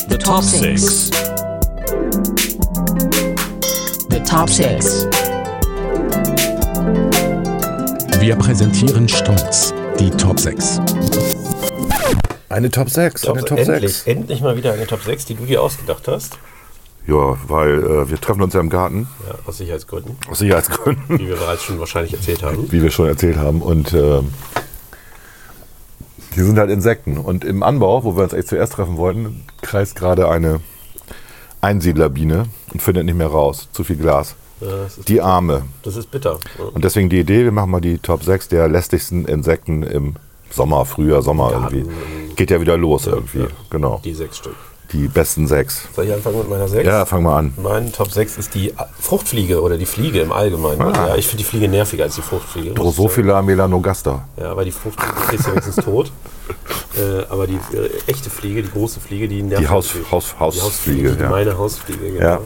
[0.09, 1.09] The top six.
[4.09, 5.07] The top six.
[8.19, 10.79] Wir präsentieren stolz die Top 6.
[12.49, 14.07] Eine Top 6, eine Top endlich, 6.
[14.07, 16.37] endlich mal wieder eine Top 6, die du dir ausgedacht hast.
[17.07, 21.27] Ja, weil äh, wir treffen uns ja im Garten, Ja, aus Sicherheitsgründen, aus Sicherheitsgründen, wie
[21.29, 22.71] wir bereits schon wahrscheinlich erzählt haben.
[22.71, 23.61] wie wir schon erzählt haben.
[23.61, 24.21] Und äh,
[26.41, 27.17] die sind halt Insekten.
[27.19, 30.60] Und im Anbau, wo wir uns echt zuerst treffen wollten, kreist gerade eine
[31.62, 33.69] Einsiedlerbiene und findet nicht mehr raus.
[33.73, 34.36] Zu viel Glas.
[35.08, 35.63] Die Arme.
[35.84, 36.39] das ist bitter.
[36.73, 40.15] Und deswegen die Idee, wir machen mal die Top 6 der lästigsten Insekten im
[40.49, 42.34] Sommer, Frühjahr, Sommer Garten, irgendwie.
[42.36, 43.41] Geht ja wieder los irgendwie.
[43.41, 43.47] ja.
[43.69, 44.01] Genau.
[44.04, 44.56] Die sechs Stück.
[44.93, 45.88] Die besten sechs.
[45.95, 46.86] Soll ich anfangen mit meiner 6?
[46.86, 47.54] Ja, fang mal an.
[47.62, 50.82] Mein Top 6 ist die Fruchtfliege oder die Fliege im Allgemeinen.
[50.82, 51.10] Ah.
[51.10, 52.73] Ja, ich finde die Fliege nerviger als die Fruchtfliege.
[52.73, 54.25] Drosophila melanogaster.
[54.38, 56.12] Ja, weil die Fruchtfliege ist ja wenigstens tot.
[56.97, 60.12] Äh, aber die äh, echte Fliege, die große Fliege, die nervt Die Haus- natürlich.
[60.12, 61.30] Haus- die Hausfliege, die ja.
[61.30, 62.21] meine Hausfliege, genau.
[62.21, 62.39] Ja.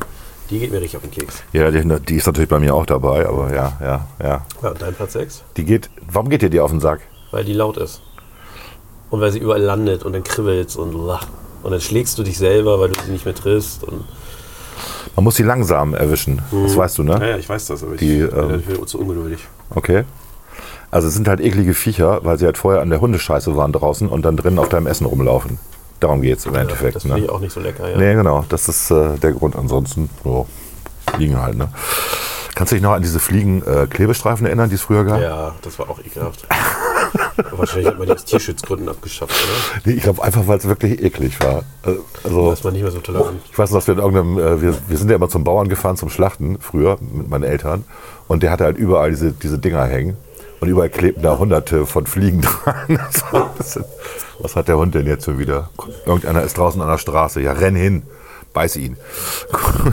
[0.51, 1.41] Die geht mir richtig auf den Keks.
[1.51, 4.45] Ja, die, die ist natürlich bei mir auch dabei, aber ja, ja, ja.
[4.61, 5.43] Ja, und dein Platz 6?
[5.57, 6.99] Die geht, warum geht dir die auf den Sack?
[7.31, 8.01] Weil die laut ist.
[9.09, 11.25] Und weil sie überall landet und dann kribbelt und lach.
[11.65, 13.83] Und dann schlägst du dich selber, weil du sie nicht mehr triffst.
[13.83, 14.03] Und
[15.15, 16.41] Man muss sie langsam erwischen.
[16.51, 17.19] Das weißt du, ne?
[17.29, 19.39] ja, ich weiß das, aber ich Die, bin ähm, dafür zu ungeduldig.
[19.71, 20.03] Okay.
[20.91, 24.07] Also es sind halt eklige Viecher, weil sie halt vorher an der Hundescheiße waren draußen
[24.07, 25.57] und dann drinnen auf deinem Essen rumlaufen.
[25.99, 26.95] Darum geht es im Ja, Endeffekt.
[26.95, 27.25] das finde ne?
[27.25, 27.89] ich auch nicht so lecker.
[27.89, 27.97] Ja.
[27.97, 28.45] Nee, genau.
[28.47, 29.55] Das ist äh, der Grund.
[29.55, 30.45] Ansonsten, so,
[31.15, 31.69] Fliegen halt, ne?
[32.53, 35.19] Kannst du dich noch an diese Fliegen-Klebestreifen erinnern, die es früher gab?
[35.21, 36.47] Ja, das war auch ekelhaft.
[37.51, 39.81] Wahrscheinlich hat man die aus Tierschutzgründen abgeschafft, oder?
[39.85, 41.59] Nee, ich glaube einfach, weil es wirklich eklig war.
[41.85, 43.39] Äh, Da Also, man nicht mehr so tolerant.
[43.51, 45.67] ich weiß noch, dass wir in irgendeinem, äh, wir, wir sind ja immer zum Bauern
[45.69, 47.83] gefahren zum Schlachten früher mit meinen Eltern
[48.27, 50.15] und der hatte halt überall diese, diese Dinger hängen
[50.61, 52.75] und überall klebten da hunderte von Fliegen dran.
[52.89, 53.85] Das war bisschen-
[54.39, 55.69] Was hat der Hund denn jetzt schon wieder?
[56.05, 57.41] Irgendeiner ist draußen an der Straße.
[57.41, 58.03] Ja, renn hin,
[58.53, 58.97] beiß ihn.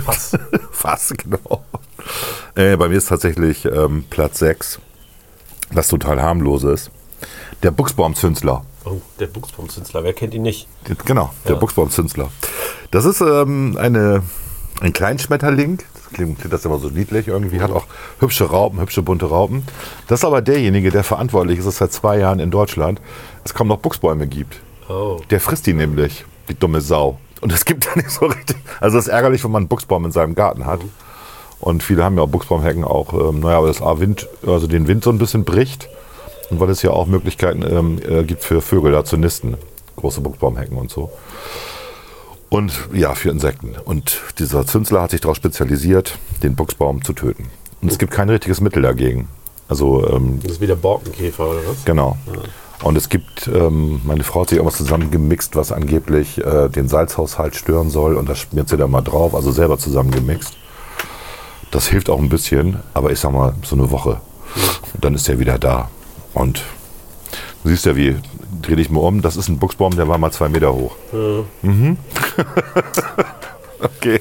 [0.05, 0.37] Fass.
[0.71, 1.65] Fass, genau.
[2.55, 4.79] Äh, bei mir ist tatsächlich ähm, Platz 6,
[5.73, 6.91] was total harmlos ist.
[7.63, 8.65] Der Buchsbaumzünsler.
[8.85, 10.67] Oh, der Buchsbaumzünsler, wer kennt ihn nicht?
[11.05, 11.59] Genau, der Ja.
[11.59, 12.29] Buchsbaumzünsler.
[12.91, 14.23] Das ist ähm, eine,
[14.81, 15.79] ein Kleinschmetterling.
[15.95, 17.61] Das klingt, klingt das immer so niedlich irgendwie.
[17.61, 17.87] Hat auch
[18.19, 19.63] hübsche Raupen, hübsche bunte Raupen.
[20.09, 23.01] Das ist aber derjenige, der verantwortlich ist, dass es seit zwei Jahren in Deutschland
[23.45, 24.61] es kaum noch Buchsbäume gibt.
[24.89, 27.19] Oh, Der frisst die nämlich, die dumme Sau.
[27.41, 28.57] Und es gibt da nicht so richtig.
[28.81, 30.81] Also es ist ärgerlich, wenn man einen Buchsbaum in seinem Garten hat.
[31.61, 34.89] Und viele haben ja auch Buchsbaumhecken auch, ähm, naja, weil das A Wind, also den
[34.89, 35.89] Wind so ein bisschen bricht.
[36.53, 39.57] Und weil es ja auch Möglichkeiten ähm, äh, gibt für Vögel da zu nisten.
[39.97, 41.11] Große Buchsbaumhecken und so.
[42.51, 43.75] Und ja, für Insekten.
[43.83, 47.47] Und dieser Zünsler hat sich darauf spezialisiert, den Buchsbaum zu töten.
[47.81, 49.29] Und es gibt kein richtiges Mittel dagegen.
[49.67, 51.87] Also, ähm, das ist wie der Borkenkäfer oder was?
[51.87, 52.19] Genau.
[52.83, 57.57] Und es gibt, ähm, meine Frau hat sich irgendwas zusammengemixt, was angeblich äh, den Salzhaushalt
[57.57, 58.17] stören soll.
[58.17, 60.55] Und das schmiert sie dann mal drauf, also selber zusammengemixt.
[61.71, 64.21] Das hilft auch ein bisschen, aber ich sag mal, so eine Woche.
[64.93, 65.89] Und dann ist er wieder da.
[66.35, 66.63] Und
[67.63, 68.17] du siehst ja, wie,
[68.63, 70.97] dreh dich mal um, das ist ein Buchsbaum, der war mal zwei Meter hoch.
[71.63, 71.97] Mhm.
[73.81, 74.21] okay,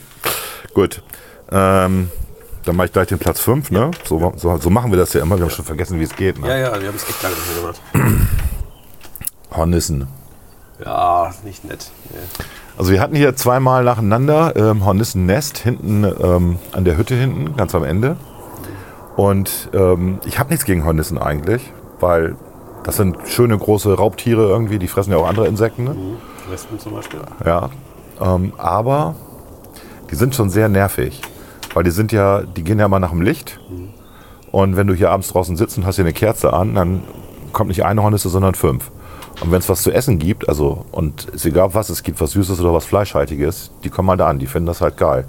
[0.73, 1.01] gut.
[1.51, 2.09] Ähm,
[2.65, 3.91] dann mache ich gleich den Platz 5, ne?
[4.05, 5.37] So, so, so machen wir das ja immer.
[5.37, 6.39] Wir haben schon vergessen, wie es geht.
[6.39, 6.47] Ne?
[6.47, 8.27] Ja, ja, wir haben es echt lange nicht mehr gemacht.
[9.55, 10.07] Hornissen.
[10.83, 11.91] Ja, nicht nett.
[12.09, 12.45] Nee.
[12.77, 17.75] Also wir hatten hier zweimal nacheinander ähm, Hornissennest hinten ähm, an der Hütte hinten, ganz
[17.75, 18.15] am Ende.
[19.15, 21.61] Und ähm, ich habe nichts gegen Hornissen eigentlich,
[22.01, 22.35] weil
[22.83, 25.83] das sind schöne große Raubtiere irgendwie, die fressen ja auch andere Insekten.
[25.83, 25.95] Ne?
[26.49, 27.19] Wespen zum Beispiel.
[27.45, 27.69] Ja.
[28.19, 29.15] Ähm, aber
[30.09, 31.21] die sind schon sehr nervig,
[31.73, 33.59] weil die sind ja, die gehen ja mal nach dem Licht.
[34.51, 37.03] Und wenn du hier abends draußen sitzt und hast hier eine Kerze an, dann
[37.53, 38.91] kommt nicht eine Hornisse, sondern fünf.
[39.41, 42.31] Und wenn es was zu essen gibt, also und ist egal was es gibt, was
[42.31, 45.25] Süßes oder was Fleischhaltiges, die kommen mal da an, die finden das halt geil.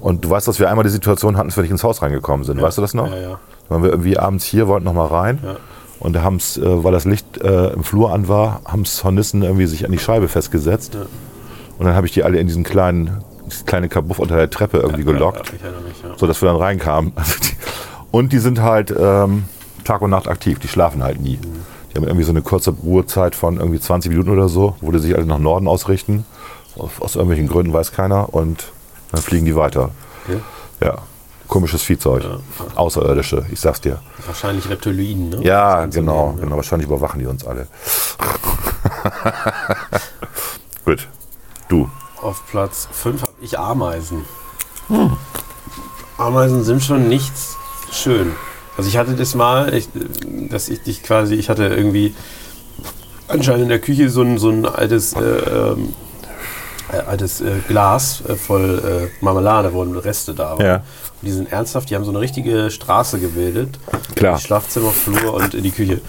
[0.00, 2.44] Und du weißt, dass wir einmal die Situation hatten, als wir nicht ins Haus reingekommen
[2.44, 2.60] sind.
[2.60, 3.10] Weißt du das noch?
[3.10, 3.38] Ja, ja.
[3.68, 5.38] Da waren wir irgendwie abends hier, wollten noch mal rein.
[5.44, 5.56] Ja.
[6.02, 9.04] Und da haben es, äh, weil das Licht äh, im Flur an war, haben es
[9.04, 10.94] Hornissen irgendwie sich an die Scheibe festgesetzt.
[10.94, 11.02] Ja.
[11.78, 14.78] Und dann habe ich die alle in diesen kleinen, dieses kleine Kabuff unter der Treppe
[14.78, 16.10] irgendwie gelockt, Ja, ich erinnere mich, ja.
[16.16, 17.12] so dass wir dann reinkamen.
[17.16, 17.56] Also die,
[18.10, 19.44] und die sind halt ähm,
[19.84, 21.38] Tag und Nacht aktiv, die schlafen halt nie.
[21.38, 24.98] Die haben irgendwie so eine kurze Ruhezeit von irgendwie 20 Minuten oder so, wo die
[24.98, 26.24] sich alle nach Norden ausrichten.
[26.76, 28.34] Aus, aus irgendwelchen Gründen weiß keiner.
[28.34, 28.72] Und
[29.12, 29.90] dann fliegen die weiter.
[30.26, 30.40] Okay.
[30.82, 30.98] Ja,
[31.52, 32.24] komisches Viehzeug.
[32.24, 32.38] Ja.
[32.76, 33.98] Außerirdische, ich sag's dir.
[34.26, 35.42] Wahrscheinlich Reptiloiden, ne?
[35.42, 36.56] Ja, genau, anzunehmen, genau.
[36.56, 37.66] Wahrscheinlich überwachen die uns alle.
[40.86, 41.08] Gut.
[41.68, 41.90] Du.
[42.22, 44.24] Auf Platz 5 habe ich Ameisen.
[46.16, 47.32] Ameisen sind schon nicht
[47.90, 48.32] schön.
[48.78, 49.90] Also ich hatte das mal, ich,
[50.48, 52.14] dass ich dich quasi, ich hatte irgendwie
[53.28, 55.92] anscheinend in der Küche so ein, so ein altes, äh, ähm,
[56.90, 60.66] äh, altes äh, Glas äh, voll äh, Marmelade, wo Reste da waren.
[60.66, 60.82] Ja.
[61.22, 63.78] Die sind ernsthaft, die haben so eine richtige Straße gebildet.
[64.16, 64.38] Klar.
[64.38, 66.00] Schlafzimmer, Flur und in die Küche.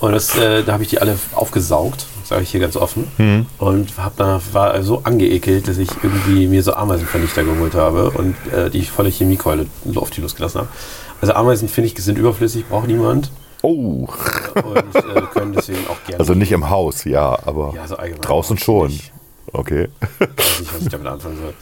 [0.00, 3.10] Und das, äh, da habe ich die alle aufgesaugt, sage ich hier ganz offen.
[3.16, 3.46] Mhm.
[3.58, 8.36] Und hab dann, war so angeekelt, dass ich irgendwie mir so Ameisenvernichter geholt habe und
[8.52, 10.70] äh, die volle Chemiekeule auf die losgelassen habe.
[11.20, 13.30] Also Ameisen finde ich sind überflüssig, braucht niemand.
[13.62, 14.06] Oh.
[14.54, 16.20] Und äh, können deswegen auch gerne.
[16.20, 18.88] Also nicht im Haus, ja, aber Ja, also allgemein draußen schon.
[18.88, 19.12] nicht.
[19.52, 19.88] Okay.
[20.18, 21.54] weiß nicht, was ich damit anfangen soll.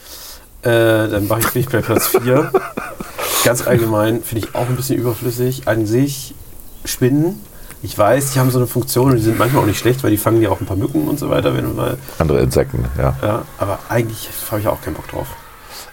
[0.67, 2.51] Äh, dann mache ich, bin ich bei Platz 4.
[3.45, 5.67] Ganz allgemein finde ich auch ein bisschen überflüssig.
[5.67, 6.35] An sich
[6.83, 7.41] Spinnen.
[7.83, 10.11] Ich weiß, die haben so eine Funktion und die sind manchmal auch nicht schlecht, weil
[10.11, 11.97] die fangen ja auch ein paar Mücken und so weiter, wenn du mal.
[12.17, 13.15] Andere Insekten, ja.
[13.21, 15.27] Ja, aber eigentlich habe ich auch keinen Bock drauf.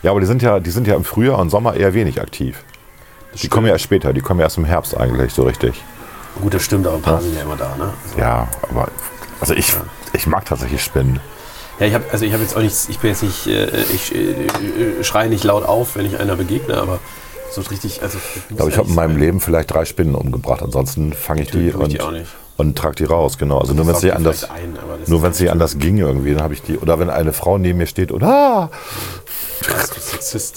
[0.02, 2.64] Ja, aber die sind ja, die sind ja im Frühjahr und Sommer eher wenig aktiv.
[3.34, 5.82] Die kommen ja erst später, die kommen ja erst im Herbst eigentlich so richtig.
[6.40, 7.92] Gut, das stimmt, aber ein paar sind ja immer da, ne?
[8.04, 8.88] Also, Ja, aber
[9.40, 9.72] also ich,
[10.14, 11.20] ich mag tatsächlich Spinnen.
[11.80, 14.14] Ja, ich habe also ich habe jetzt auch nichts, ich bin jetzt nicht, äh, ich
[14.14, 17.00] äh, äh, schreie nicht laut auf, wenn ich einer begegne, aber
[17.50, 18.18] so richtig, also
[18.50, 20.62] Ich glaube, ich habe in meinem Leben vielleicht drei Spinnen umgebracht.
[20.62, 23.58] Ansonsten fange ich die Tue ich die und, und trage die raus, genau.
[23.58, 26.42] Also nur wenn es nicht anders, ein, nur wenn es nicht anders ging irgendwie, dann
[26.42, 26.78] habe ich die.
[26.78, 28.70] Oder wenn eine Frau neben mir steht und ah,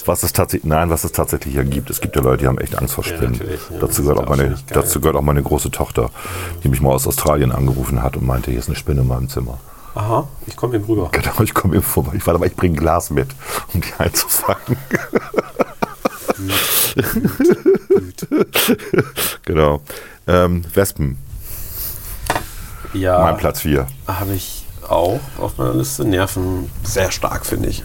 [0.06, 1.90] Was es tatsächlich, nein, was es tatsächlich hier gibt.
[1.90, 3.36] Es gibt ja Leute, die haben echt Angst vor Spinnen.
[3.36, 3.78] ja.
[3.80, 6.10] dazu, gehört auch meine, dazu gehört auch meine große Tochter,
[6.64, 9.30] die mich mal aus Australien angerufen hat und meinte, hier ist eine Spinne in meinem
[9.30, 9.60] Zimmer.
[9.98, 11.10] Aha, ich komme eben rüber.
[11.12, 12.12] Genau, ich komme eben vorbei.
[12.16, 13.30] Ich warte aber, ich bringe ein Glas mit,
[13.74, 14.78] um die einzufangen.
[19.44, 19.82] genau.
[20.28, 21.18] Ähm, Wespen,
[22.94, 23.88] Ja, mein Platz 4.
[24.08, 26.06] habe ich auch auf meiner Liste.
[26.06, 27.84] Nerven sehr stark, finde ich.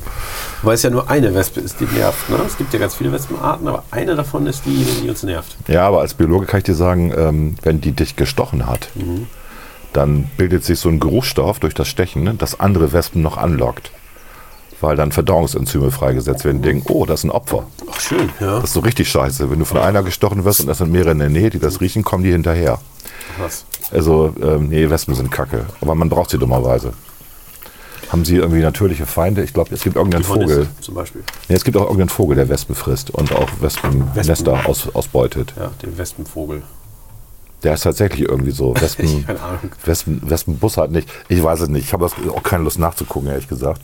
[0.63, 2.29] Weil es ja nur eine Wespe ist, die nervt.
[2.29, 2.37] Ne?
[2.47, 5.57] Es gibt ja ganz viele Wespenarten, aber eine davon ist die, die uns nervt.
[5.67, 8.89] Ja, aber als Biologe kann ich dir sagen, ähm, wenn die dich gestochen hat,
[9.93, 13.91] dann bildet sich so ein Geruchsstoff durch das Stechen, ne, das andere Wespen noch anlockt.
[14.81, 17.67] Weil dann Verdauungsenzyme freigesetzt werden, die denken, oh, das ist ein Opfer.
[17.89, 18.57] Ach, schön, ja.
[18.57, 19.49] Das ist so richtig scheiße.
[19.49, 21.81] Wenn du von einer gestochen wirst und es sind mehrere in der Nähe, die das
[21.81, 22.81] riechen, kommen die hinterher.
[23.39, 23.65] Was?
[23.93, 25.67] Also, ähm, nee, Wespen sind kacke.
[25.81, 26.95] Aber man braucht sie dummerweise.
[28.11, 29.43] Haben sie irgendwie natürliche Feinde?
[29.43, 30.67] Ich glaube, es gibt irgendeinen Vogel.
[30.81, 31.23] zum Beispiel.
[31.49, 35.55] Nee, es gibt auch irgendeinen Vogel, der Wespen frisst und auch Wespennester aus, ausbeutet.
[35.57, 36.63] Ja, den Wespenvogel.
[37.63, 38.75] Der ist tatsächlich irgendwie so.
[38.81, 39.61] Wespen, Keine Ahnung.
[39.85, 41.09] Wespen, Wespenbus hat nicht.
[41.29, 41.85] Ich weiß es nicht.
[41.87, 43.81] Ich habe auch keine Lust nachzugucken, ehrlich gesagt.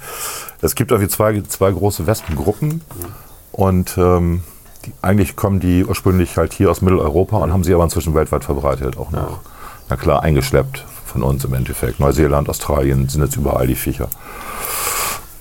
[0.61, 2.83] Es gibt irgendwie zwei, zwei große Wespengruppen.
[3.52, 4.42] Und ähm,
[4.85, 8.44] die, eigentlich kommen die ursprünglich halt hier aus Mitteleuropa und haben sie aber inzwischen weltweit
[8.44, 8.96] verbreitet.
[8.96, 9.40] Auch noch.
[9.88, 11.98] Na klar, eingeschleppt von uns im Endeffekt.
[12.00, 14.09] Neuseeland, Australien sind jetzt überall die Viecher.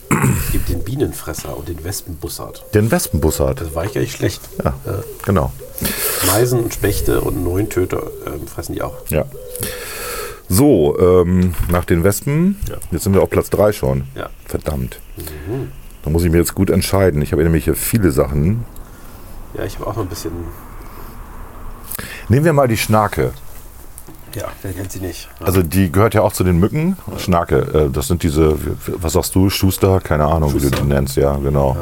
[0.09, 2.63] Es gibt den Bienenfresser und den Wespenbussard.
[2.73, 3.61] Den Wespenbussard.
[3.61, 4.41] Das war ich nicht schlecht.
[4.63, 4.73] Ja,
[5.25, 5.51] genau.
[6.27, 8.95] Meisen und Spechte und Neuntöter ähm, fressen die auch.
[9.09, 9.25] Ja.
[10.49, 12.75] So, ähm, nach den Wespen, Ja.
[12.91, 14.03] jetzt sind wir auf Platz 3 schon.
[14.15, 14.29] Ja.
[14.45, 14.99] Verdammt.
[16.03, 17.21] Da muss ich mir jetzt gut entscheiden.
[17.21, 18.63] Ich habe nämlich hier viele Sachen.
[19.57, 20.31] Ja, ich habe auch noch ein bisschen.
[22.29, 23.31] Nehmen wir mal die Schnake.
[24.35, 25.29] Ja, wer kennt sie nicht?
[25.39, 26.97] Also die gehört ja auch zu den Mücken.
[27.17, 28.55] Schnake, äh, das sind diese,
[28.87, 29.99] was sagst du, Schuster?
[30.01, 30.81] Keine Ahnung, wie du Schuster.
[30.83, 31.15] die nennst.
[31.17, 31.75] Ja, genau.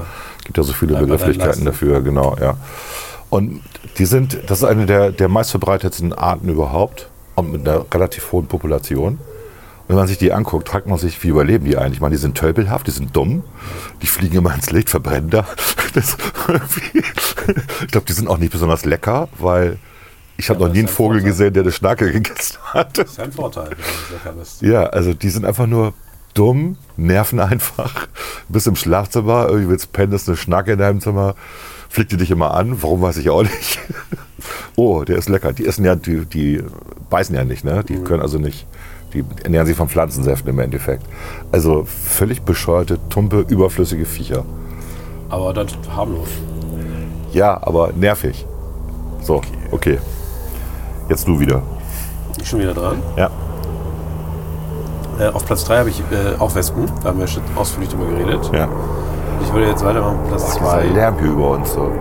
[0.43, 2.55] Gibt ja so viele Bleib Begrifflichkeiten dafür, genau, ja.
[3.35, 3.61] Und
[3.97, 8.47] die sind, das ist eine der, der meistverbreitetsten Arten überhaupt und mit einer relativ hohen
[8.47, 9.13] Population.
[9.17, 11.95] Und wenn man sich die anguckt, fragt man sich, wie überleben die eigentlich?
[11.95, 13.43] Ich meine, die sind tölpelhaft, die sind dumm,
[14.01, 15.45] die fliegen immer ins Licht, verbrennen da.
[17.81, 19.77] Ich glaube, die sind auch nicht besonders lecker, weil
[20.37, 21.31] ich habe Ja, noch nie einen ist Vogel Vorteil.
[21.31, 22.97] gesehen, der eine Schnake gegessen hat.
[22.97, 24.61] Das ist ein Vorteil, wenn du lecker bist.
[24.61, 25.93] Ja, also die sind einfach nur
[26.33, 28.07] dumm, nerven einfach.
[28.49, 31.35] Bist im Schlafzimmer, irgendwie willst pennen, ist eine Schnacke in deinem Zimmer,
[31.89, 33.79] fliegt die dich immer an, warum weiß ich auch nicht.
[34.75, 35.53] oh, der ist lecker.
[35.53, 36.63] Die essen ja, die, die
[37.09, 37.83] beißen ja nicht, ne?
[37.83, 38.67] Die können also nicht,
[39.13, 41.03] die ernähren sich von Pflanzensäften im Endeffekt.
[41.51, 44.45] Also völlig bescheuerte, tumpe, überflüssige Viecher.
[45.29, 46.29] Aber dann harmlos.
[47.31, 48.45] Ja, aber nervig.
[49.21, 49.99] So, okay.
[51.09, 51.61] Jetzt du wieder.
[52.39, 53.01] Ich schon wieder dran.
[53.17, 53.29] Ja.
[55.19, 56.85] Äh, auf Platz 3 habe ich äh, auch Wespen.
[57.01, 58.49] Da haben wir schon ausführlich drüber geredet.
[58.53, 58.69] Ja.
[59.41, 60.19] Ich würde jetzt weitermachen.
[60.27, 60.83] Platz Dieser 2.
[60.93, 61.91] Lärm hier über uns so.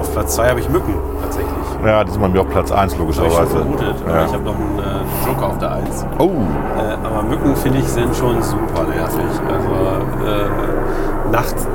[0.00, 1.52] Auf Platz 2 habe ich Mücken, tatsächlich.
[1.84, 3.56] Ja, die sind bei mir auf Platz 1 Das habe ich schon logischerweise.
[3.58, 3.94] vermutet.
[4.04, 4.24] Aber Ja.
[4.26, 6.06] ich habe noch einen äh, Joker auf der 1.
[6.18, 9.24] Oh, Äh, aber Mücken, finde ich, sind schon super nervig.
[9.48, 11.66] Also äh, nachts.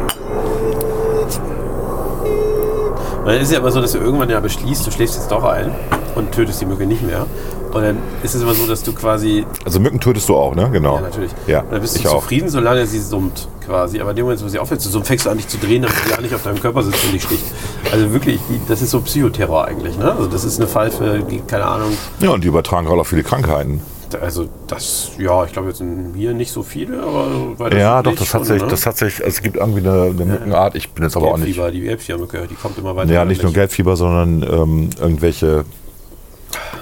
[3.24, 5.46] Weil es ist ja immer so, dass du irgendwann ja beschließt, du schläfst jetzt doch
[5.46, 5.72] ein
[6.16, 7.26] und tötest die Mücke nicht mehr.
[7.74, 10.70] Und dann ist es immer so, dass du quasi also Mücken tötest du auch, ne?
[10.72, 10.96] Genau.
[10.96, 11.32] Ja, natürlich.
[11.48, 12.20] Ja, Und dann bist du ich auch.
[12.22, 14.00] zufrieden, solange sie summt, quasi.
[14.00, 15.82] Aber in dem Moment, wo sie aufhört zu summen, fängst du an, dich zu drehen,
[15.82, 17.44] damit sie gar nicht auf deinem Körper sitzt und dich sticht.
[17.92, 19.98] Also wirklich, die- das ist so Psychoterror eigentlich.
[19.98, 20.12] Ne?
[20.12, 21.90] Also das ist eine Pfeife, die, keine Ahnung.
[22.20, 23.82] Ja, und die übertragen gerade auch viele Krankheiten.
[24.22, 28.28] Also das, ja, ich glaube jetzt sind hier nicht so viele, aber Ja, doch, das
[28.28, 28.68] schon, hat sich, ne?
[28.68, 31.38] das hat sich, also es gibt irgendwie eine, eine Mückenart, ich bin jetzt aber auch
[31.38, 31.46] nicht.
[31.46, 33.12] Gelbfieber, die Gelbfiebermücke, die kommt immer weiter.
[33.12, 33.52] Ja, nicht nur.
[33.52, 35.66] Gelbfieber, sondern ähm, irgendwelche,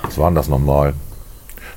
[0.04, 0.94] was waren das nochmal?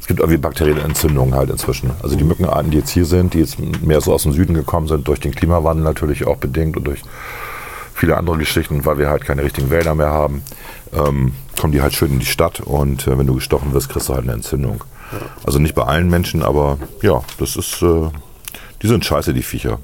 [0.01, 1.91] Es gibt irgendwie bakterielle Entzündungen halt inzwischen.
[2.03, 4.87] Also die Mückenarten, die jetzt hier sind, die jetzt mehr so aus dem Süden gekommen
[4.87, 7.01] sind, durch den Klimawandel natürlich auch bedingt und durch
[7.95, 10.43] viele andere Geschichten, weil wir halt keine richtigen Wälder mehr haben,
[10.93, 14.09] ähm, kommen die halt schön in die Stadt und äh, wenn du gestochen wirst, kriegst
[14.09, 14.85] du halt eine Entzündung.
[15.47, 18.11] Also nicht bei allen Menschen, aber ja, das ist, äh,
[18.83, 19.79] die sind scheiße, die Viecher.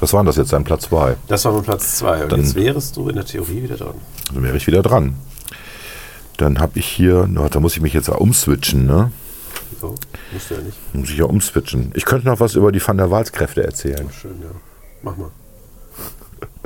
[0.00, 1.16] Was waren das jetzt, dein Platz 2?
[1.28, 2.24] Das war mein Platz 2.
[2.24, 3.94] Und Dann- jetzt wärst du in der Theorie wieder dran.
[4.32, 5.14] Dann wäre ich wieder dran.
[6.38, 9.10] Dann habe ich hier, da muss ich mich jetzt ja umswitchen, ne?
[9.80, 9.94] So,
[10.32, 10.76] musst du ja nicht.
[10.94, 11.92] Muss ich ja umswitchen.
[11.94, 14.08] Ich könnte noch was über die Van der Waals-Kräfte erzählen.
[14.10, 14.48] Schön, ja.
[15.02, 15.30] Mach mal.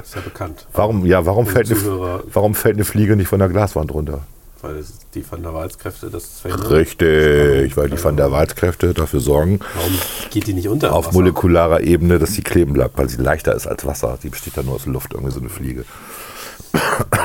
[0.02, 0.66] Ist ja bekannt.
[0.72, 4.22] Warum, ja, warum fällt, eine, warum fällt eine Fliege nicht von der Glaswand runter?
[4.60, 6.68] Weil es die Van der Waals-Kräfte das verhindern.
[6.70, 9.92] Richtig, weil die Van der Waals-Kräfte dafür sorgen, Warum
[10.30, 10.92] geht die nicht unter?
[10.94, 11.14] auf Wasser?
[11.14, 14.18] molekularer Ebene, dass sie kleben bleibt, weil sie leichter ist als Wasser.
[14.22, 15.84] Die besteht ja nur aus Luft, irgendwie so eine Fliege.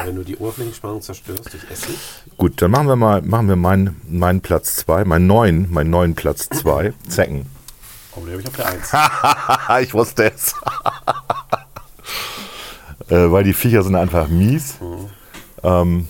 [0.06, 1.98] Wenn du die Oberflächenspannung zerstörst durch Essig.
[2.38, 6.16] Gut, dann machen wir mal, machen wir meinen, meinen Platz 2, meinen neuen, meinen neuen
[6.16, 7.46] Platz 2, Zecken.
[8.16, 8.68] Oh, den habe ich auf der
[9.80, 9.88] 1.
[9.88, 10.54] ich wusste es.
[13.10, 14.76] äh, weil die Viecher sind einfach mies.
[15.64, 16.08] Ähm,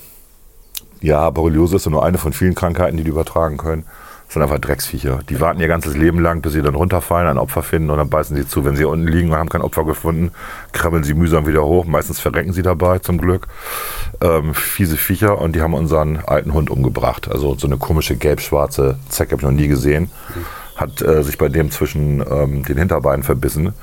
[1.01, 3.85] ja, Borreliose ist ja nur eine von vielen Krankheiten, die die übertragen können.
[4.27, 5.19] Das sind einfach Drecksviecher.
[5.29, 8.09] Die warten ihr ganzes Leben lang, bis sie dann runterfallen, ein Opfer finden und dann
[8.09, 8.65] beißen sie zu.
[8.65, 10.31] Wenn sie unten liegen und haben kein Opfer gefunden,
[10.73, 11.85] krabbeln sie mühsam wieder hoch.
[11.85, 13.47] Meistens verrecken sie dabei, zum Glück.
[14.19, 17.31] Ähm, fiese Viecher und die haben unseren alten Hund umgebracht.
[17.31, 20.11] Also so eine komische gelb-schwarze Zecke habe ich noch nie gesehen.
[20.75, 23.73] Hat äh, sich bei dem zwischen ähm, den Hinterbeinen verbissen.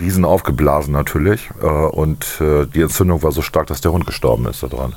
[0.00, 1.50] Riesen aufgeblasen natürlich.
[1.60, 4.94] Äh, und äh, die Entzündung war so stark, dass der Hund gestorben ist daran.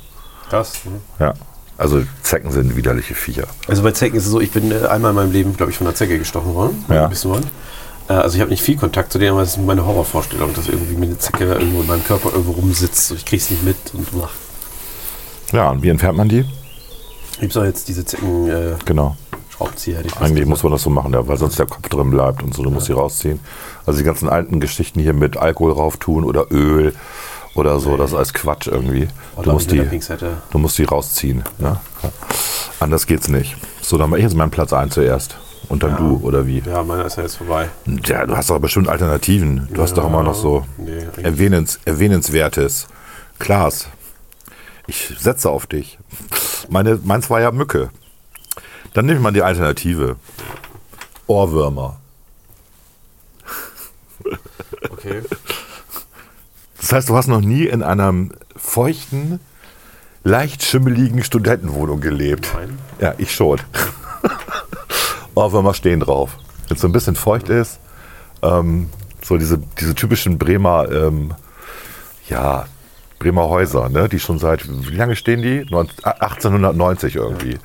[0.50, 0.86] Krass.
[0.86, 1.02] Ne?
[1.20, 1.34] Ja.
[1.78, 3.48] Also Zecken sind widerliche Viecher.
[3.68, 5.78] Also bei Zecken ist es so, ich bin äh, einmal in meinem Leben, glaube ich,
[5.78, 6.86] von einer Zecke gestochen worden.
[6.88, 7.06] Ja.
[7.06, 7.50] Ein bisschen worden.
[8.08, 10.68] Äh, Also ich habe nicht viel Kontakt zu denen, aber es ist meine Horrorvorstellung, dass
[10.68, 13.78] irgendwie mir eine Zecke irgendwo in meinem Körper irgendwo rumsitzt und ich krieg's nicht mit
[13.94, 14.32] und mach.
[15.52, 16.46] Ja, und wie entfernt man die?
[17.40, 19.16] Gibt's auch jetzt diese Zecken äh, Genau.
[19.58, 19.88] Fast
[20.22, 22.64] Eigentlich muss man das so machen, ja, weil sonst der Kopf drin bleibt und so,
[22.64, 23.40] du musst die rausziehen.
[23.86, 26.94] Also die ganzen alten Geschichten hier mit Alkohol rauf tun oder Öl
[27.56, 29.08] oder so, das ist alles Quatsch irgendwie.
[29.42, 29.84] Du musst, die,
[30.52, 31.44] du musst die rausziehen.
[31.60, 31.82] Ja?
[32.02, 32.12] Ja.
[32.80, 33.56] Anders geht's nicht.
[33.82, 35.38] So, dann mache ich jetzt meinen Platz ein zuerst.
[35.70, 36.60] Und dann du, oder wie?
[36.60, 37.70] Ja, meiner ist ja jetzt vorbei.
[38.06, 39.70] Ja, du hast doch bestimmt Alternativen.
[39.74, 42.88] Du hast doch immer noch so Nee, Erwähnens, Erwähnenswertes.
[43.40, 43.88] Klaas,
[44.88, 45.98] ich setze auf dich.
[46.70, 47.90] Meine, meins war ja Mücke.
[48.94, 50.18] Dann nimmt man die Alternative.
[51.28, 52.00] Ohrwürmer.
[54.92, 55.22] Okay.
[56.94, 58.14] Das heißt, du hast noch nie in einer
[58.56, 59.40] feuchten,
[60.24, 62.52] leicht schimmeligen Studentenwohnung gelebt.
[62.54, 62.78] Nein.
[63.00, 63.60] Ja, ich schon.
[65.34, 66.38] Ohrwürmer stehen drauf.
[66.68, 67.80] Wenn es so ein bisschen feucht ist,
[68.44, 68.92] ähm,
[69.24, 71.34] so diese, diese typischen Bremer, ähm,
[72.30, 72.68] ja,
[73.18, 75.66] Bremer Häuser, ne, die schon seit, wie lange stehen die?
[75.68, 77.58] 19 1890 irgendwie.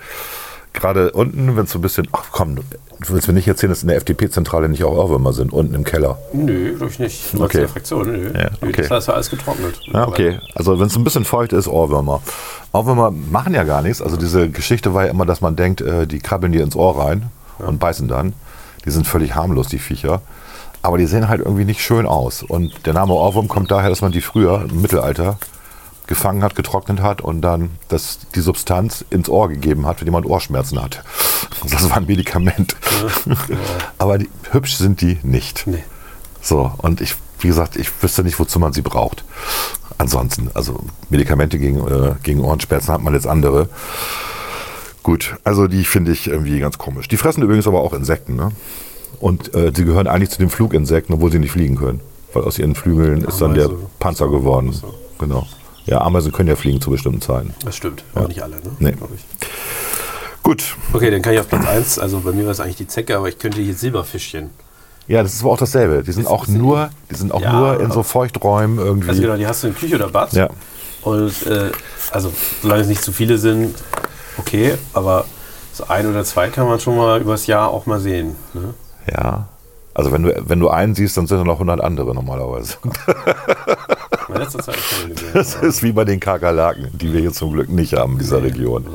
[0.72, 2.62] Gerade unten, wenn es so ein bisschen, ach komm, du
[3.08, 6.18] willst mir nicht erzählen, dass in der FDP-Zentrale nicht auch Ohrwürmer sind, unten im Keller.
[6.32, 7.32] Nö, glaube ich nicht.
[7.34, 7.56] Du Okay.
[7.58, 8.30] in der Fraktion, nö.
[8.32, 8.86] Ja, okay.
[8.88, 9.80] Das ist ja alles getrocknet.
[9.92, 10.38] Ja, okay.
[10.54, 12.20] Also wenn es ein bisschen feucht ist, Ohrwürmer.
[12.72, 14.00] Ohrwürmer machen ja gar nichts.
[14.02, 16.98] Also diese Geschichte war ja immer, dass man denkt, äh, die krabbeln dir ins Ohr
[17.02, 18.34] rein und beißen dann.
[18.84, 20.22] Die sind völlig harmlos, die Viecher.
[20.82, 22.42] Aber die sehen halt irgendwie nicht schön aus.
[22.44, 25.38] Und der Name Ohrwurm kommt daher, dass man die früher im Mittelalter
[26.08, 30.26] gefangen hat, getrocknet hat und dann das, die Substanz ins Ohr gegeben hat, wenn jemand
[30.26, 31.04] Ohrschmerzen hat.
[31.70, 32.76] Das war ein Medikament.
[33.98, 35.66] Aber die, hübsch sind die nicht.
[35.66, 35.82] Nee.
[36.40, 39.24] So, und ich, wie gesagt, ich wüsste nicht, wozu man sie braucht.
[39.96, 40.78] Ansonsten, also
[41.10, 43.68] Medikamente gegen, äh, gegen Ohrenschmerzen hat man jetzt andere.
[45.02, 47.08] Gut, also die finde ich irgendwie ganz komisch.
[47.08, 48.52] Die fressen übrigens aber auch Insekten, ne?
[49.20, 52.00] Und äh, sie gehören eigentlich zu den Fluginsekten, obwohl sie nicht fliegen können.
[52.32, 53.86] Weil aus ihren Flügeln ist dann der Ameise.
[53.98, 54.72] Panzer geworden.
[55.18, 55.46] Genau.
[55.88, 57.54] Ja, Ameisen können ja fliegen zu bestimmten Zeiten.
[57.64, 58.04] Das stimmt.
[58.14, 58.70] Aber nicht alle, ne?
[58.78, 58.94] Nee.
[60.42, 60.76] Gut.
[60.92, 63.16] Okay, dann kann ich auf Platz 1, also bei mir war es eigentlich die Zecke,
[63.16, 64.50] aber ich könnte hier Silberfischchen.
[65.06, 66.02] Ja, das ist aber auch dasselbe.
[66.02, 69.08] Die sind Ist- auch nur, die sind auch Ja, nur in so Feuchträumen irgendwie.
[69.08, 70.32] Also genau, die hast du in Küche oder Bad.
[70.34, 70.48] Ja.
[71.02, 71.70] Und äh,
[72.10, 72.30] also
[72.62, 73.74] solange es nicht zu viele sind,
[74.36, 75.24] okay, aber
[75.72, 78.36] so ein oder zwei kann man schon mal übers Jahr auch mal sehen.
[78.52, 78.74] Ne?
[79.10, 79.48] Ja.
[79.94, 82.74] Also wenn du, wenn du einen siehst, dann sind da noch 100 andere normalerweise.
[84.38, 85.30] In letzter Zeit keine gesehen.
[85.34, 88.42] Das ist wie bei den Kakerlaken, die wir hier zum Glück nicht haben in dieser
[88.42, 88.86] Region.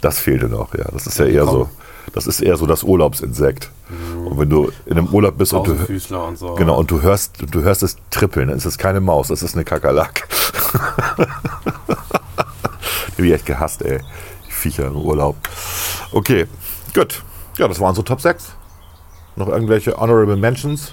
[0.00, 0.86] Das fehlte noch, ja.
[0.92, 1.68] Das ist ja eher so.
[2.12, 3.70] Das ist eher so das Urlaubsinsekt.
[4.24, 6.54] Und wenn du in einem Urlaub bist und du, und so.
[6.54, 9.54] genau, und du hörst, du hörst es trippeln, dann ist es keine Maus, das ist
[9.54, 10.22] eine Kakerlake.
[10.72, 10.78] Die
[13.12, 14.00] hab ich echt gehasst, ey.
[14.48, 15.36] Die Viecher im Urlaub.
[16.12, 16.46] Okay,
[16.94, 17.22] gut.
[17.58, 18.52] Ja, das waren so Top 6.
[19.36, 20.92] Noch irgendwelche Honorable Mentions?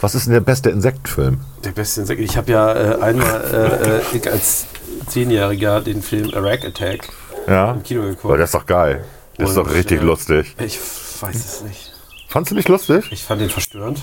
[0.00, 1.40] Was ist denn der beste Insektenfilm?
[1.66, 2.20] Der beste Insekt.
[2.20, 4.66] Ich habe ja äh, einmal äh, äh, ich als
[5.08, 7.08] Zehnjähriger den Film Iraq Attack
[7.48, 7.72] Ja?
[7.72, 8.22] im Kino geguckt.
[8.22, 9.04] Boah, der ist doch geil.
[9.36, 10.54] Der ist doch richtig äh, lustig.
[10.64, 10.78] Ich
[11.20, 11.92] weiß es nicht.
[12.28, 13.06] Fandst du nicht lustig?
[13.10, 14.00] Ich fand den verstörend.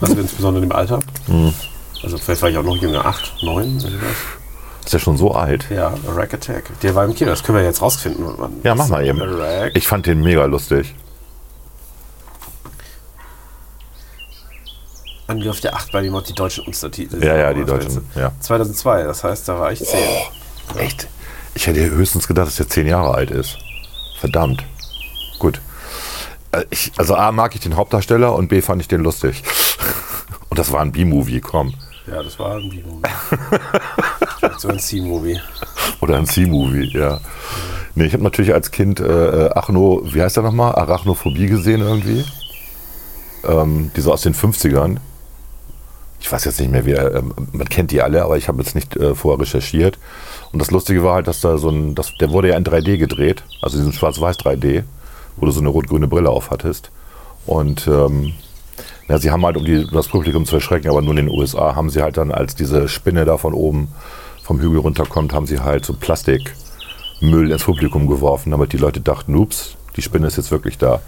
[0.00, 1.00] Also insbesondere im Alter.
[1.26, 1.52] Hm.
[2.02, 4.16] Also vielleicht war ich auch noch jünger, acht, neun, irgendwas.
[4.86, 5.66] Ist ja schon so alt.
[5.70, 6.64] Ja, Iraq Attack.
[6.80, 7.30] Der war im Kino.
[7.30, 8.24] Das können wir jetzt rausfinden.
[8.62, 9.18] Ja, mach das mal eben.
[9.18, 9.72] Iraq.
[9.74, 10.94] Ich fand den mega lustig.
[15.26, 17.24] Angriff der Acht, bei dem auch die deutschen Untertitel.
[17.24, 18.32] Ja, ja, die deutschen, ja.
[18.40, 19.98] 2002, das heißt, da war ich zehn.
[20.78, 21.08] Echt?
[21.54, 23.56] Ich hätte höchstens gedacht, dass der zehn Jahre alt ist.
[24.20, 24.64] Verdammt.
[25.38, 25.60] Gut.
[26.52, 29.42] Äh, Ich, also A mag ich den Hauptdarsteller und B fand ich den lustig.
[30.50, 31.74] Und das war ein B-Movie, komm.
[32.06, 33.02] Ja, das war ein B-Movie.
[34.58, 35.40] so ein C-Movie.
[36.00, 37.18] Oder ein C-Movie, ja.
[37.96, 40.76] Nee, ich habe natürlich als Kind äh, äh, Achno, wie heißt der nochmal?
[40.76, 42.24] Arachnophobie gesehen irgendwie.
[43.42, 44.98] Ähm, die so aus den 50ern.
[46.24, 48.62] Ich weiß jetzt nicht mehr, wie er, ähm, man kennt die alle, aber ich habe
[48.62, 49.98] jetzt nicht äh, vorher recherchiert.
[50.52, 52.96] Und das Lustige war halt, dass da so ein, das, der wurde ja in 3D
[52.96, 54.84] gedreht, also diesen schwarz-weiß 3D,
[55.36, 56.90] wo du so eine rot-grüne Brille auf hattest.
[57.44, 58.32] Und ähm,
[59.06, 61.28] ja, sie haben halt, um, die, um das Publikum zu erschrecken, aber nur in den
[61.28, 63.88] USA, haben sie halt dann, als diese Spinne da von oben
[64.42, 69.34] vom Hügel runterkommt, haben sie halt so Plastikmüll ins Publikum geworfen, damit die Leute dachten,
[69.34, 71.02] ups, die Spinne ist jetzt wirklich da.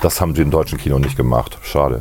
[0.00, 1.58] Das haben sie im deutschen Kino nicht gemacht.
[1.62, 2.00] Schade.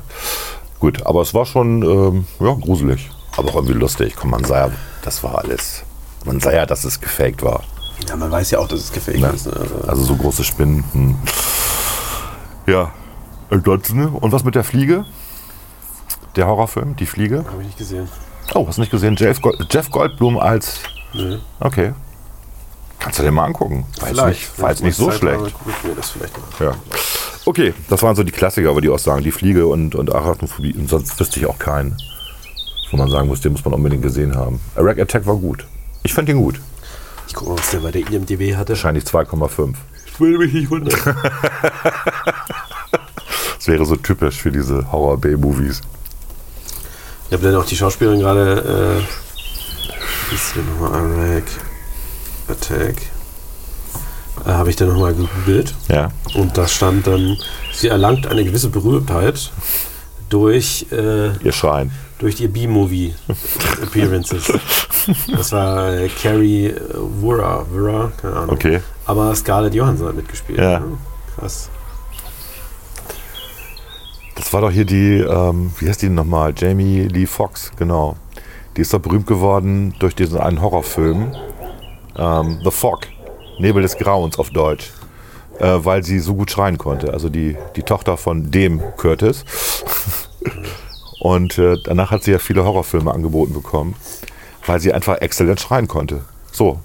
[0.83, 3.09] Gut, aber es war schon ähm, ja, gruselig.
[3.37, 4.17] Aber auch irgendwie lustig.
[4.17, 4.71] Komm, man sah ja,
[5.01, 5.83] das war alles.
[6.25, 7.63] Man sah ja, dass es gefaked war.
[8.09, 9.29] Ja, man weiß ja auch, dass es gefaked Ne?
[9.29, 9.45] ist.
[9.45, 9.53] Ne?
[9.57, 10.83] Also, Also so große Spinnen.
[10.91, 11.15] Hm.
[12.67, 12.91] Ja.
[13.49, 15.05] Ansonsten, Und was mit der Fliege?
[16.35, 17.45] Der Horrorfilm, die Fliege.
[17.49, 18.09] Habe ich nicht gesehen.
[18.53, 19.15] Oh, hast du nicht gesehen?
[19.17, 20.81] Jeff, Gold, Jeff Goldblum als.
[21.13, 21.37] Nö.
[21.61, 21.93] Okay.
[23.03, 23.85] Kannst du dir mal angucken.
[23.99, 25.53] War jetzt nicht, war jetzt nicht so Zeit habe, schlecht.
[25.57, 26.65] gucke ich mir das vielleicht mal.
[26.67, 26.75] Ja.
[27.45, 29.23] Okay, das waren so die Klassiker, würde ich auch sagen.
[29.23, 30.73] Die Fliege und, und Arachnophobie.
[30.73, 31.97] Und sonst wüsste ich auch keinen,
[32.91, 34.61] wo man sagen muss, den muss man unbedingt gesehen haben.
[34.77, 35.65] Iraq Attack war gut.
[36.03, 36.61] Ich fand ihn gut.
[37.27, 38.69] Ich gucke mal, was der bei der IMDb hatte.
[38.69, 39.73] Wahrscheinlich 2,5.
[40.05, 40.97] Ich würde mich nicht wundern.
[43.57, 45.79] Das wäre so typisch für diese Horror-B-Movies.
[47.27, 48.99] Ich habe dann auch die Schauspielerin gerade.
[48.99, 51.31] Äh, wie ist hier nochmal?
[51.31, 51.43] Iraq
[52.47, 52.95] Attack.
[54.45, 55.73] Äh, habe ich dann nochmal gegoogelt.
[55.89, 56.09] Ja.
[56.35, 57.37] Und da stand dann,
[57.71, 59.51] sie erlangt eine gewisse Berühmtheit
[60.29, 61.91] durch, äh, Ihr Schreien.
[62.19, 64.51] durch ihr B-Movie-Appearances.
[65.31, 66.79] Das war äh, Carrie äh,
[67.19, 68.49] Wura, Wura, keine Ahnung.
[68.55, 68.79] Okay.
[69.05, 70.57] Aber Scarlett Johansson hat mitgespielt.
[70.59, 70.79] Ja.
[70.79, 70.97] ne?
[71.35, 71.69] Krass.
[74.35, 76.53] Das war doch hier die, ähm, wie heißt die nochmal?
[76.57, 78.15] Jamie Lee Fox, genau.
[78.75, 81.31] Die ist doch berühmt geworden durch diesen einen Horrorfilm.
[82.17, 83.01] Ähm, The Fog.
[83.59, 84.91] Nebel des Grauens auf Deutsch.
[85.59, 87.13] Äh, äh, weil sie so gut schreien konnte.
[87.13, 89.45] Also die, die Tochter von dem Curtis.
[91.19, 93.95] Und äh, danach hat sie ja viele Horrorfilme angeboten bekommen,
[94.65, 96.21] weil sie einfach exzellent schreien konnte.
[96.51, 96.79] So.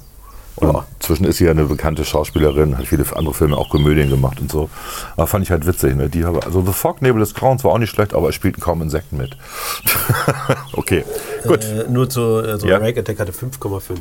[0.57, 0.85] Und Ja.
[0.97, 4.51] inzwischen ist sie ja eine bekannte Schauspielerin, hat viele andere Filme, auch Komödien gemacht und
[4.51, 4.69] so.
[5.17, 5.97] Aber fand ich halt witzig.
[5.97, 6.09] Ne?
[6.09, 8.61] Die habe, also The Fog, Nebel des Grauens war auch nicht schlecht, aber es spielten
[8.61, 9.37] kaum Insekten mit.
[10.73, 11.05] okay,
[11.47, 11.65] gut.
[11.65, 12.79] Äh, nur zu, also Ja.
[12.79, 13.99] Rank Attack hatte 5,5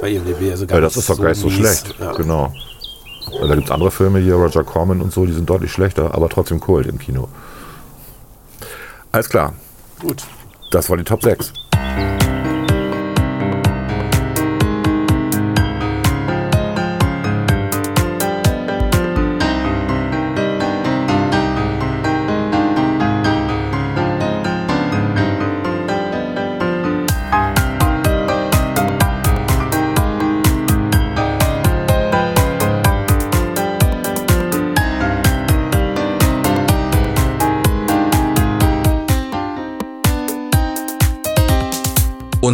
[0.00, 0.50] bei IMDb.
[0.50, 1.56] Also Ja, das ist doch gar nicht so mies.
[1.56, 1.94] schlecht.
[2.00, 2.12] Ja.
[2.12, 2.52] Genau.
[3.40, 6.14] Weil da gibt es andere Filme hier, Roger Corman und so, die sind deutlich schlechter,
[6.14, 7.28] aber trotzdem Kult im Kino.
[9.12, 9.54] Alles klar,
[10.00, 10.24] Gut.
[10.70, 11.52] das war die Top 6.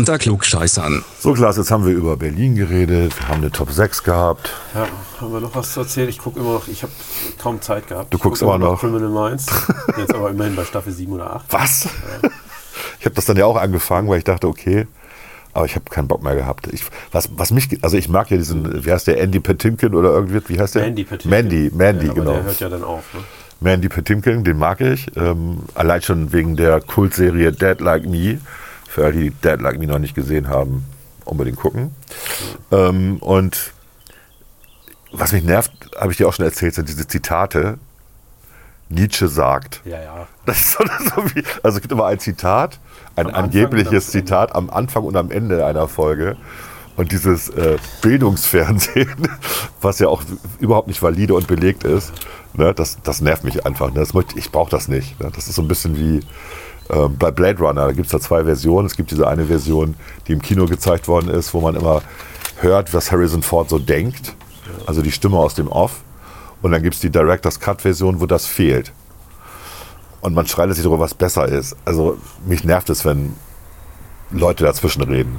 [0.08, 1.04] Unter Klugscheißern.
[1.20, 4.50] So, Klaas, jetzt haben wir über Berlin geredet, haben eine Top 6 gehabt.
[4.74, 4.86] Ja,
[5.20, 6.08] haben wir noch was zu erzählen?
[6.08, 6.92] Ich gucke immer noch, ich habe
[7.38, 8.14] kaum Zeit gehabt.
[8.14, 8.80] Du Ich guckst guck immer noch.
[8.80, 9.44] Criminal Minds.
[9.98, 11.44] Jetzt aber immerhin bei Staffel 7 oder 8.
[11.50, 11.88] Was?
[13.00, 14.86] Ich habe das dann ja auch angefangen, weil ich dachte, okay,
[15.52, 16.68] aber ich habe keinen Bock mehr gehabt.
[16.72, 20.08] Ich, was, was mich, also ich mag ja diesen, wie heißt der, Andy Petimkin oder
[20.14, 20.84] irgendwie, wie heißt der?
[20.84, 21.30] Mandy Patinkin.
[21.30, 22.32] Mandy, Mandy, ja, aber genau.
[22.32, 23.04] Der hört ja dann auf.
[23.12, 23.20] Ne?
[23.60, 25.14] Mandy Patinkin, den mag ich.
[25.18, 28.38] Ähm, allein schon wegen der Kultserie Dead Like Me.
[28.98, 30.84] Für alle, die Dead Like Me noch nicht gesehen haben,
[31.24, 31.92] unbedingt gucken.
[32.72, 33.72] Ähm, und
[35.12, 37.78] was mich nervt, habe ich dir auch schon erzählt, sind diese Zitate.
[38.88, 39.82] Nietzsche sagt.
[39.84, 40.26] Ja, ja.
[40.46, 40.84] Das ist so,
[41.14, 42.80] so wie, also es gibt immer ein Zitat,
[43.14, 44.10] ein Am angebliches.
[44.10, 46.36] Zitat am Anfang und am Ende einer Folge.
[46.96, 49.28] Und dieses äh, Bildungsfernsehen,
[49.80, 50.24] was ja auch
[50.58, 52.12] überhaupt nicht valide und belegt ist,
[52.54, 53.92] ne, das, das nervt mich einfach.
[53.92, 54.00] Ne?
[54.00, 55.20] Das ich brauche das nicht.
[55.20, 55.30] Ne?
[55.32, 56.20] Das ist so ein bisschen wie
[56.90, 57.86] ähm, bei Blade Runner.
[57.86, 58.86] Da gibt es da zwei Versionen.
[58.86, 59.94] Es gibt diese eine Version,
[60.26, 62.02] die im Kino gezeigt worden ist, wo man immer
[62.60, 64.34] hört, was Harrison Ford so denkt.
[64.86, 66.00] Also die Stimme aus dem Off.
[66.62, 68.92] Und dann gibt es die Director's Cut-Version, wo das fehlt.
[70.20, 71.76] Und man streitet sich darüber, was besser ist.
[71.84, 73.34] Also mich nervt es, wenn
[74.30, 75.36] Leute dazwischen reden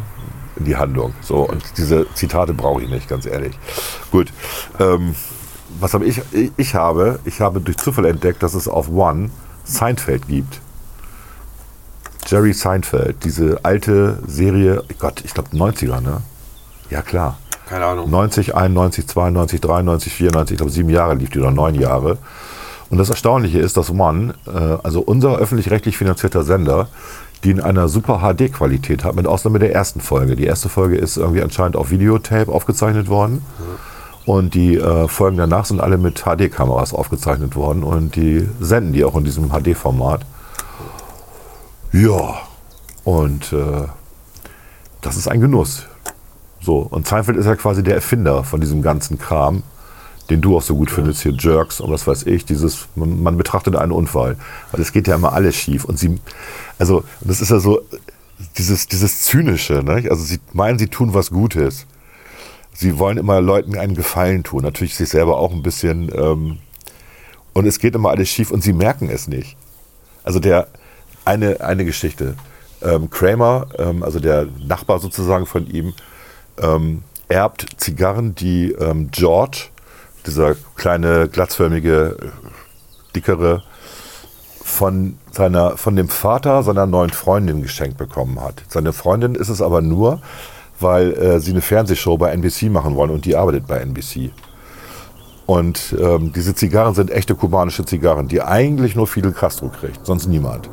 [0.56, 1.14] in die Handlung.
[1.22, 3.58] So, und diese Zitate brauche ich nicht, ganz ehrlich.
[4.12, 4.32] Gut.
[4.80, 5.16] Ähm,
[5.80, 6.22] was habe ich?
[6.32, 6.52] ich?
[6.58, 9.30] Ich habe, ich habe durch Zufall entdeckt, dass es auf One
[9.64, 10.62] Seinfeld gibt.
[12.26, 16.22] Jerry Seinfeld, diese alte Serie, Gott, ich glaube 90er, ne?
[16.90, 17.38] Ja, klar.
[17.68, 18.10] Keine Ahnung.
[18.10, 22.18] 90, 91, 92, 93, 94, ich glaube sieben Jahre lief die oder neun Jahre.
[22.90, 26.88] Und das Erstaunliche ist, dass One, äh, also unser öffentlich-rechtlich finanzierter Sender,
[27.44, 30.36] die in einer super HD-Qualität hat, mit Ausnahme der ersten Folge.
[30.36, 33.46] Die erste Folge ist irgendwie anscheinend auf Videotape aufgezeichnet worden.
[34.26, 37.84] Und die äh, Folgen danach sind alle mit HD-Kameras aufgezeichnet worden.
[37.84, 40.26] Und die senden die auch in diesem HD-Format.
[41.92, 42.42] Ja,
[43.04, 43.88] und äh,
[45.02, 45.86] das ist ein Genuss.
[46.62, 49.64] So, und Seinfeld ist ja quasi der Erfinder von diesem ganzen Kram,
[50.30, 53.38] den du auch so gut findest, hier Jerks und was weiß ich, dieses, man, man
[53.38, 54.38] betrachtet einen Unfall.
[54.72, 55.86] Weil es geht ja immer alles schief.
[55.86, 56.20] Und sie,
[56.78, 57.82] also, das ist ja so,
[58.58, 60.08] dieses, dieses Zynische, ne?
[60.10, 61.88] also sie meinen, sie tun was Gutes.
[62.74, 66.60] Sie wollen immer Leuten einen Gefallen tun, natürlich sich selber auch ein bisschen, ähm,
[67.54, 69.58] und es geht immer alles schief und sie merken es nicht.
[70.24, 70.68] Also der,
[71.26, 72.36] eine, eine Geschichte.
[72.82, 75.94] Ähm, Kramer, ähm, also der Nachbar sozusagen von ihm,
[76.62, 79.68] ähm, erbt Zigarren, die ähm, George,
[80.26, 82.16] dieser kleine, glatzförmige,
[83.16, 83.64] dickere,
[84.64, 88.64] von, seiner, von dem Vater seiner neuen Freundin geschenkt bekommen hat.
[88.68, 90.22] Seine Freundin ist es aber nur,
[90.80, 94.32] weil äh, sie eine Fernsehshow bei NBC machen wollen und die arbeitet bei NBC.
[95.46, 100.28] Und ähm, diese Zigarren sind echte kubanische Zigarren, die eigentlich nur Fidel Castro kriegt, sonst
[100.28, 100.70] niemand.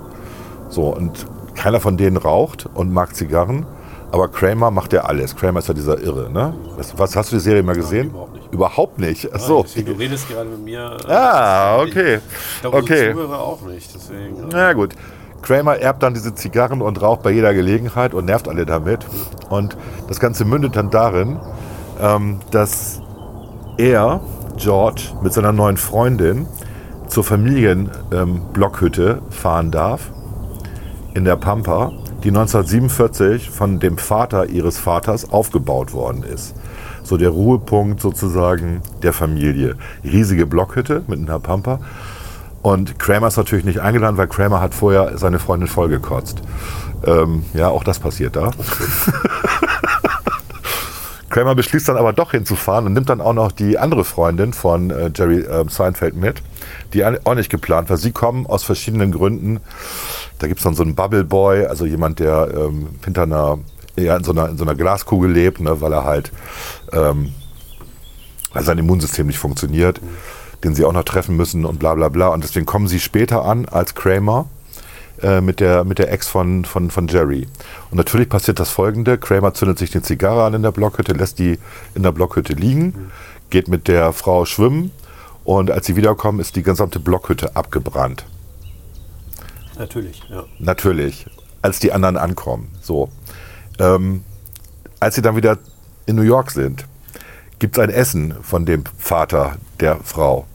[0.68, 3.66] So, und keiner von denen raucht und mag Zigarren,
[4.12, 5.34] aber Kramer macht ja alles.
[5.36, 6.54] Kramer ist ja dieser Irre, ne?
[6.76, 8.08] Was, was hast du die Serie mal gesehen?
[8.08, 8.52] überhaupt nicht.
[8.52, 9.28] Überhaupt nicht.
[9.34, 10.96] Ach Nein, deswegen, du redest gerade mit mir.
[11.08, 12.18] äh, Ah, okay.
[12.54, 13.12] Ich glaube, Okay.
[13.12, 13.94] Zuhörer auch nicht.
[13.94, 14.94] Deswegen, äh, Na gut.
[15.42, 19.06] Kramer erbt dann diese Zigarren und raucht bei jeder Gelegenheit und nervt alle damit.
[19.48, 19.76] Und
[20.08, 21.38] das Ganze mündet dann darin,
[22.00, 23.00] ähm, dass
[23.76, 24.20] er,
[24.56, 26.46] George, mit seiner neuen Freundin
[27.08, 30.10] zur Familienblockhütte fahren darf
[31.16, 31.92] in der Pampa,
[32.24, 36.54] die 1947 von dem Vater ihres Vaters aufgebaut worden ist.
[37.04, 39.76] So der Ruhepunkt sozusagen der Familie.
[40.04, 41.80] Riesige Blockhütte mit einer Pampa.
[42.60, 46.42] Und Kramer ist natürlich nicht eingeladen, weil Kramer hat vorher seine Freundin vollgekotzt.
[47.06, 48.50] Ähm, ja, auch das passiert da.
[51.30, 54.90] Kramer beschließt dann aber doch hinzufahren und nimmt dann auch noch die andere Freundin von
[54.90, 56.42] äh, Jerry äh, Seinfeld mit,
[56.92, 57.96] die auch nicht geplant war.
[57.96, 59.60] Sie kommen aus verschiedenen Gründen.
[60.38, 63.58] Da gibt es dann so einen Bubble Boy, also jemand, der ähm, hinter einer,
[63.96, 66.32] ja, in, so einer, in so einer Glaskugel lebt, ne, weil er halt
[66.92, 67.32] ähm,
[68.56, 70.00] weil sein Immunsystem nicht funktioniert,
[70.64, 72.28] den sie auch noch treffen müssen und bla bla bla.
[72.28, 74.46] Und deswegen kommen sie später an als Kramer
[75.22, 77.46] äh, mit der, mit der Ex von, von, von Jerry.
[77.90, 81.38] Und natürlich passiert das folgende: Kramer zündet sich eine Zigarre an in der Blockhütte, lässt
[81.38, 81.58] die
[81.94, 83.10] in der Blockhütte liegen,
[83.50, 84.90] geht mit der Frau schwimmen
[85.46, 88.26] und als sie wiederkommen, ist die gesamte Blockhütte abgebrannt.
[89.78, 90.44] Natürlich, ja.
[90.58, 91.26] Natürlich,
[91.62, 92.74] als die anderen ankommen.
[92.82, 93.10] So.
[93.78, 94.24] Ähm,
[94.98, 95.58] als sie dann wieder
[96.04, 96.84] in New York sind,
[97.60, 100.46] gibt es ein Essen von dem Vater der Frau,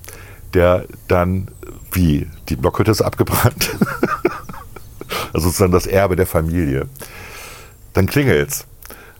[0.54, 1.48] der dann,
[1.94, 3.70] wie, die Blockhütte ist abgebrannt.
[5.34, 6.90] also sozusagen das Erbe der Familie.
[7.94, 8.66] Dann klingelt's.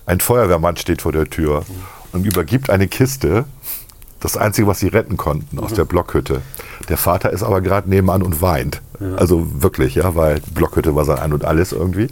[0.06, 1.64] Ein Feuerwehrmann steht vor der Tür
[2.12, 3.46] und übergibt eine Kiste,
[4.22, 6.42] das Einzige, was sie retten konnten aus der Blockhütte.
[6.90, 8.82] Der Vater ist aber gerade nebenan und weint.
[9.18, 12.08] Also wirklich, ja, weil Blockhütte war sein Ein und Alles irgendwie.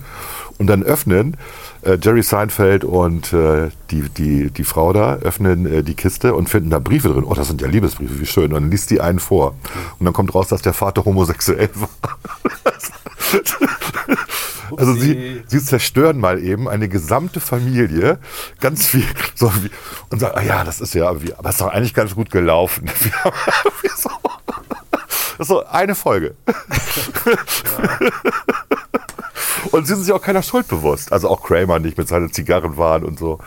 [0.57, 1.37] Und dann öffnen
[1.83, 6.49] äh, Jerry Seinfeld und äh, die, die, die Frau da, öffnen äh, die Kiste und
[6.49, 7.23] finden da Briefe drin.
[7.23, 8.45] Oh, das sind ja Liebesbriefe, wie schön.
[8.45, 9.55] Und dann liest die einen vor.
[9.99, 11.89] Und dann kommt raus, dass der Vater homosexuell war.
[14.77, 18.19] Also sie, sie zerstören mal eben eine gesamte Familie,
[18.59, 19.05] ganz viel,
[19.35, 19.69] so wie,
[20.09, 22.29] und sagen, ah ja, das ist ja, wie, aber es ist doch eigentlich ganz gut
[22.31, 22.89] gelaufen.
[23.01, 23.33] Wir haben
[23.95, 24.09] so,
[25.37, 26.35] das ist so eine Folge.
[29.71, 31.11] Und sie sind sich auch keiner Schuld bewusst.
[31.11, 33.39] Also auch Kramer nicht mit seinen Zigarren waren und so.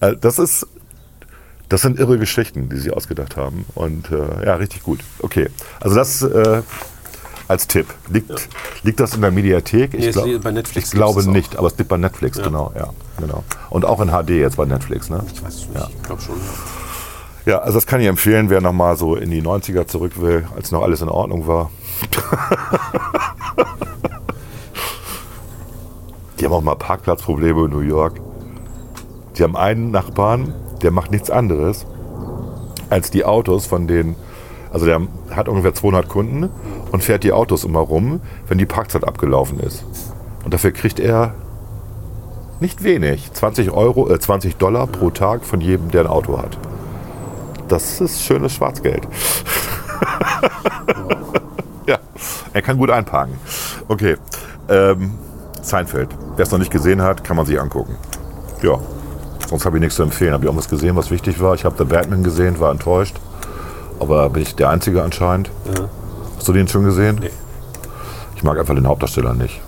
[0.00, 0.66] Äh, Das ist,
[1.68, 3.64] das sind irre Geschichten, die sie ausgedacht haben.
[3.74, 5.00] Und äh, ja, richtig gut.
[5.20, 5.48] Okay,
[5.80, 6.62] also das äh,
[7.48, 7.86] als Tipp.
[8.08, 8.48] Liegt,
[8.82, 9.92] liegt das in der Mediathek?
[9.94, 12.44] Nee, es glaub- bei Netflix Ich glaube nicht, aber es liegt bei Netflix, Ja.
[12.44, 12.88] genau, ja,
[13.18, 13.44] genau.
[13.70, 15.24] Und auch in HD jetzt bei Netflix, ne?
[15.32, 15.88] Ich weiß es nicht, Ja.
[15.94, 16.34] ich glaube schon.
[17.44, 20.70] Ja, also das kann ich empfehlen, wer nochmal so in die 90er zurück will, als
[20.70, 21.70] noch alles in Ordnung war.
[26.38, 28.20] Die haben auch mal Parkplatzprobleme in New York.
[29.36, 31.86] Die haben einen Nachbarn, der macht nichts anderes,
[32.90, 34.16] als die Autos von den,
[34.72, 36.50] also der hat ungefähr 200 Kunden
[36.92, 39.84] und fährt die Autos immer rum, wenn die Parkzeit abgelaufen ist.
[40.44, 41.34] Und dafür kriegt er
[42.60, 46.56] nicht wenig, 20 Euro, äh, 20 Dollar pro Tag von jedem, der ein Auto hat.
[47.66, 49.08] Das ist schönes Schwarzgeld.
[51.86, 51.98] ja,
[52.52, 53.34] er kann gut einparken.
[53.88, 54.16] Okay,
[54.68, 55.12] ähm,
[55.62, 56.10] Seinfeld.
[56.36, 57.96] Wer es noch nicht gesehen hat, kann man sich angucken.
[58.62, 58.78] Ja,
[59.48, 60.32] sonst habe ich nichts zu empfehlen.
[60.32, 61.54] Habe ich irgendwas gesehen, was wichtig war?
[61.54, 63.16] Ich habe The Batman gesehen, war enttäuscht.
[63.98, 65.50] Aber bin ich der Einzige anscheinend.
[65.66, 65.88] Ja.
[66.42, 67.18] Hast du den schon gesehen?
[67.20, 67.30] Nee.
[68.34, 69.60] Ich mag einfach den Hauptdarsteller nicht.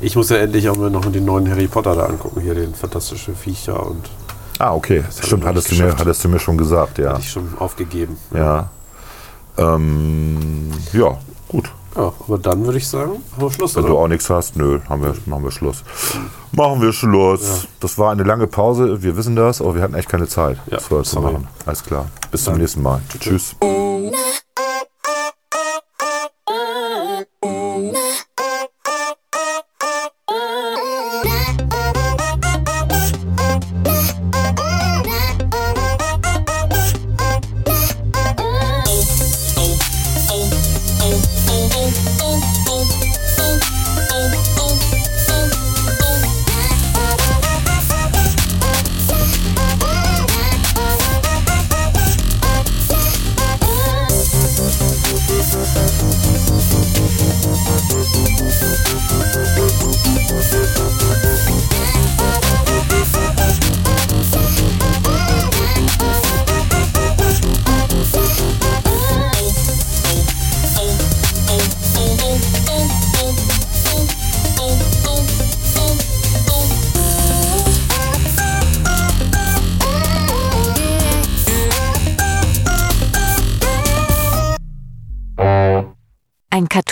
[0.00, 2.72] Ich muss ja endlich auch mal noch den neuen Harry Potter da angucken, hier den
[2.72, 4.08] fantastische Viecher und
[4.60, 5.02] Ah, okay.
[5.20, 7.08] Stimmt, hattest du, mir, hattest du mir schon gesagt, ja.
[7.10, 8.16] hatte ich schon aufgegeben.
[8.32, 8.70] Ja.
[9.56, 11.68] Ähm, ja, gut.
[11.96, 13.94] Ja, aber dann würde ich sagen, haben wir Schluss, Wenn oder?
[13.94, 15.82] du auch nichts hast, nö, haben wir, machen wir Schluss.
[16.52, 17.66] Machen wir Schluss.
[17.80, 20.76] Das war eine lange Pause, wir wissen das, aber wir hatten echt keine Zeit, Ja,
[20.76, 21.48] das vorher zu machen.
[21.66, 22.06] Alles klar.
[22.30, 23.00] Bis zum Dann- nächsten Mal.
[23.18, 23.56] Tschüss.
[23.60, 24.12] Ein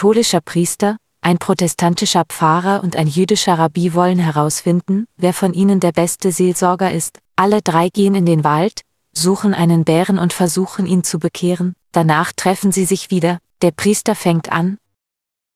[0.07, 5.91] katholischer Priester, ein protestantischer Pfarrer und ein jüdischer Rabbi wollen herausfinden, wer von ihnen der
[5.91, 7.19] beste Seelsorger ist.
[7.35, 8.83] Alle drei gehen in den Wald,
[9.13, 14.15] suchen einen Bären und versuchen ihn zu bekehren, danach treffen sie sich wieder, der Priester
[14.15, 14.79] fängt an,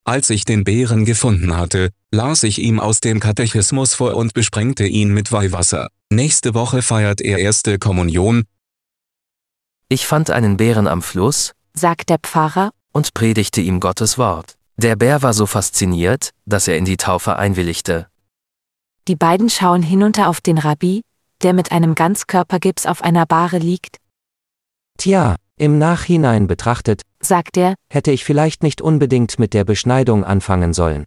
[0.05, 4.84] Als ich den Bären gefunden hatte, las ich ihm aus dem Katechismus vor und besprengte
[4.84, 5.90] ihn mit Weihwasser.
[6.11, 8.46] Nächste Woche feiert er erste Kommunion.
[9.88, 14.57] Ich fand einen Bären am Fluss sagt der Pfarrer, und predigte ihm Gottes Wort.
[14.76, 18.07] Der Bär war so fasziniert, dass er in die Taufe einwilligte.
[19.09, 21.03] die beiden schauen hinunter auf den Rabbi,
[21.43, 23.97] der mit einem Ganzkörpergips auf einer Bahre liegt?
[24.99, 30.72] Tja, im Nachhinein betrachtet, sagt er, hätte ich vielleicht nicht unbedingt mit der Beschneidung anfangen
[30.72, 31.07] sollen.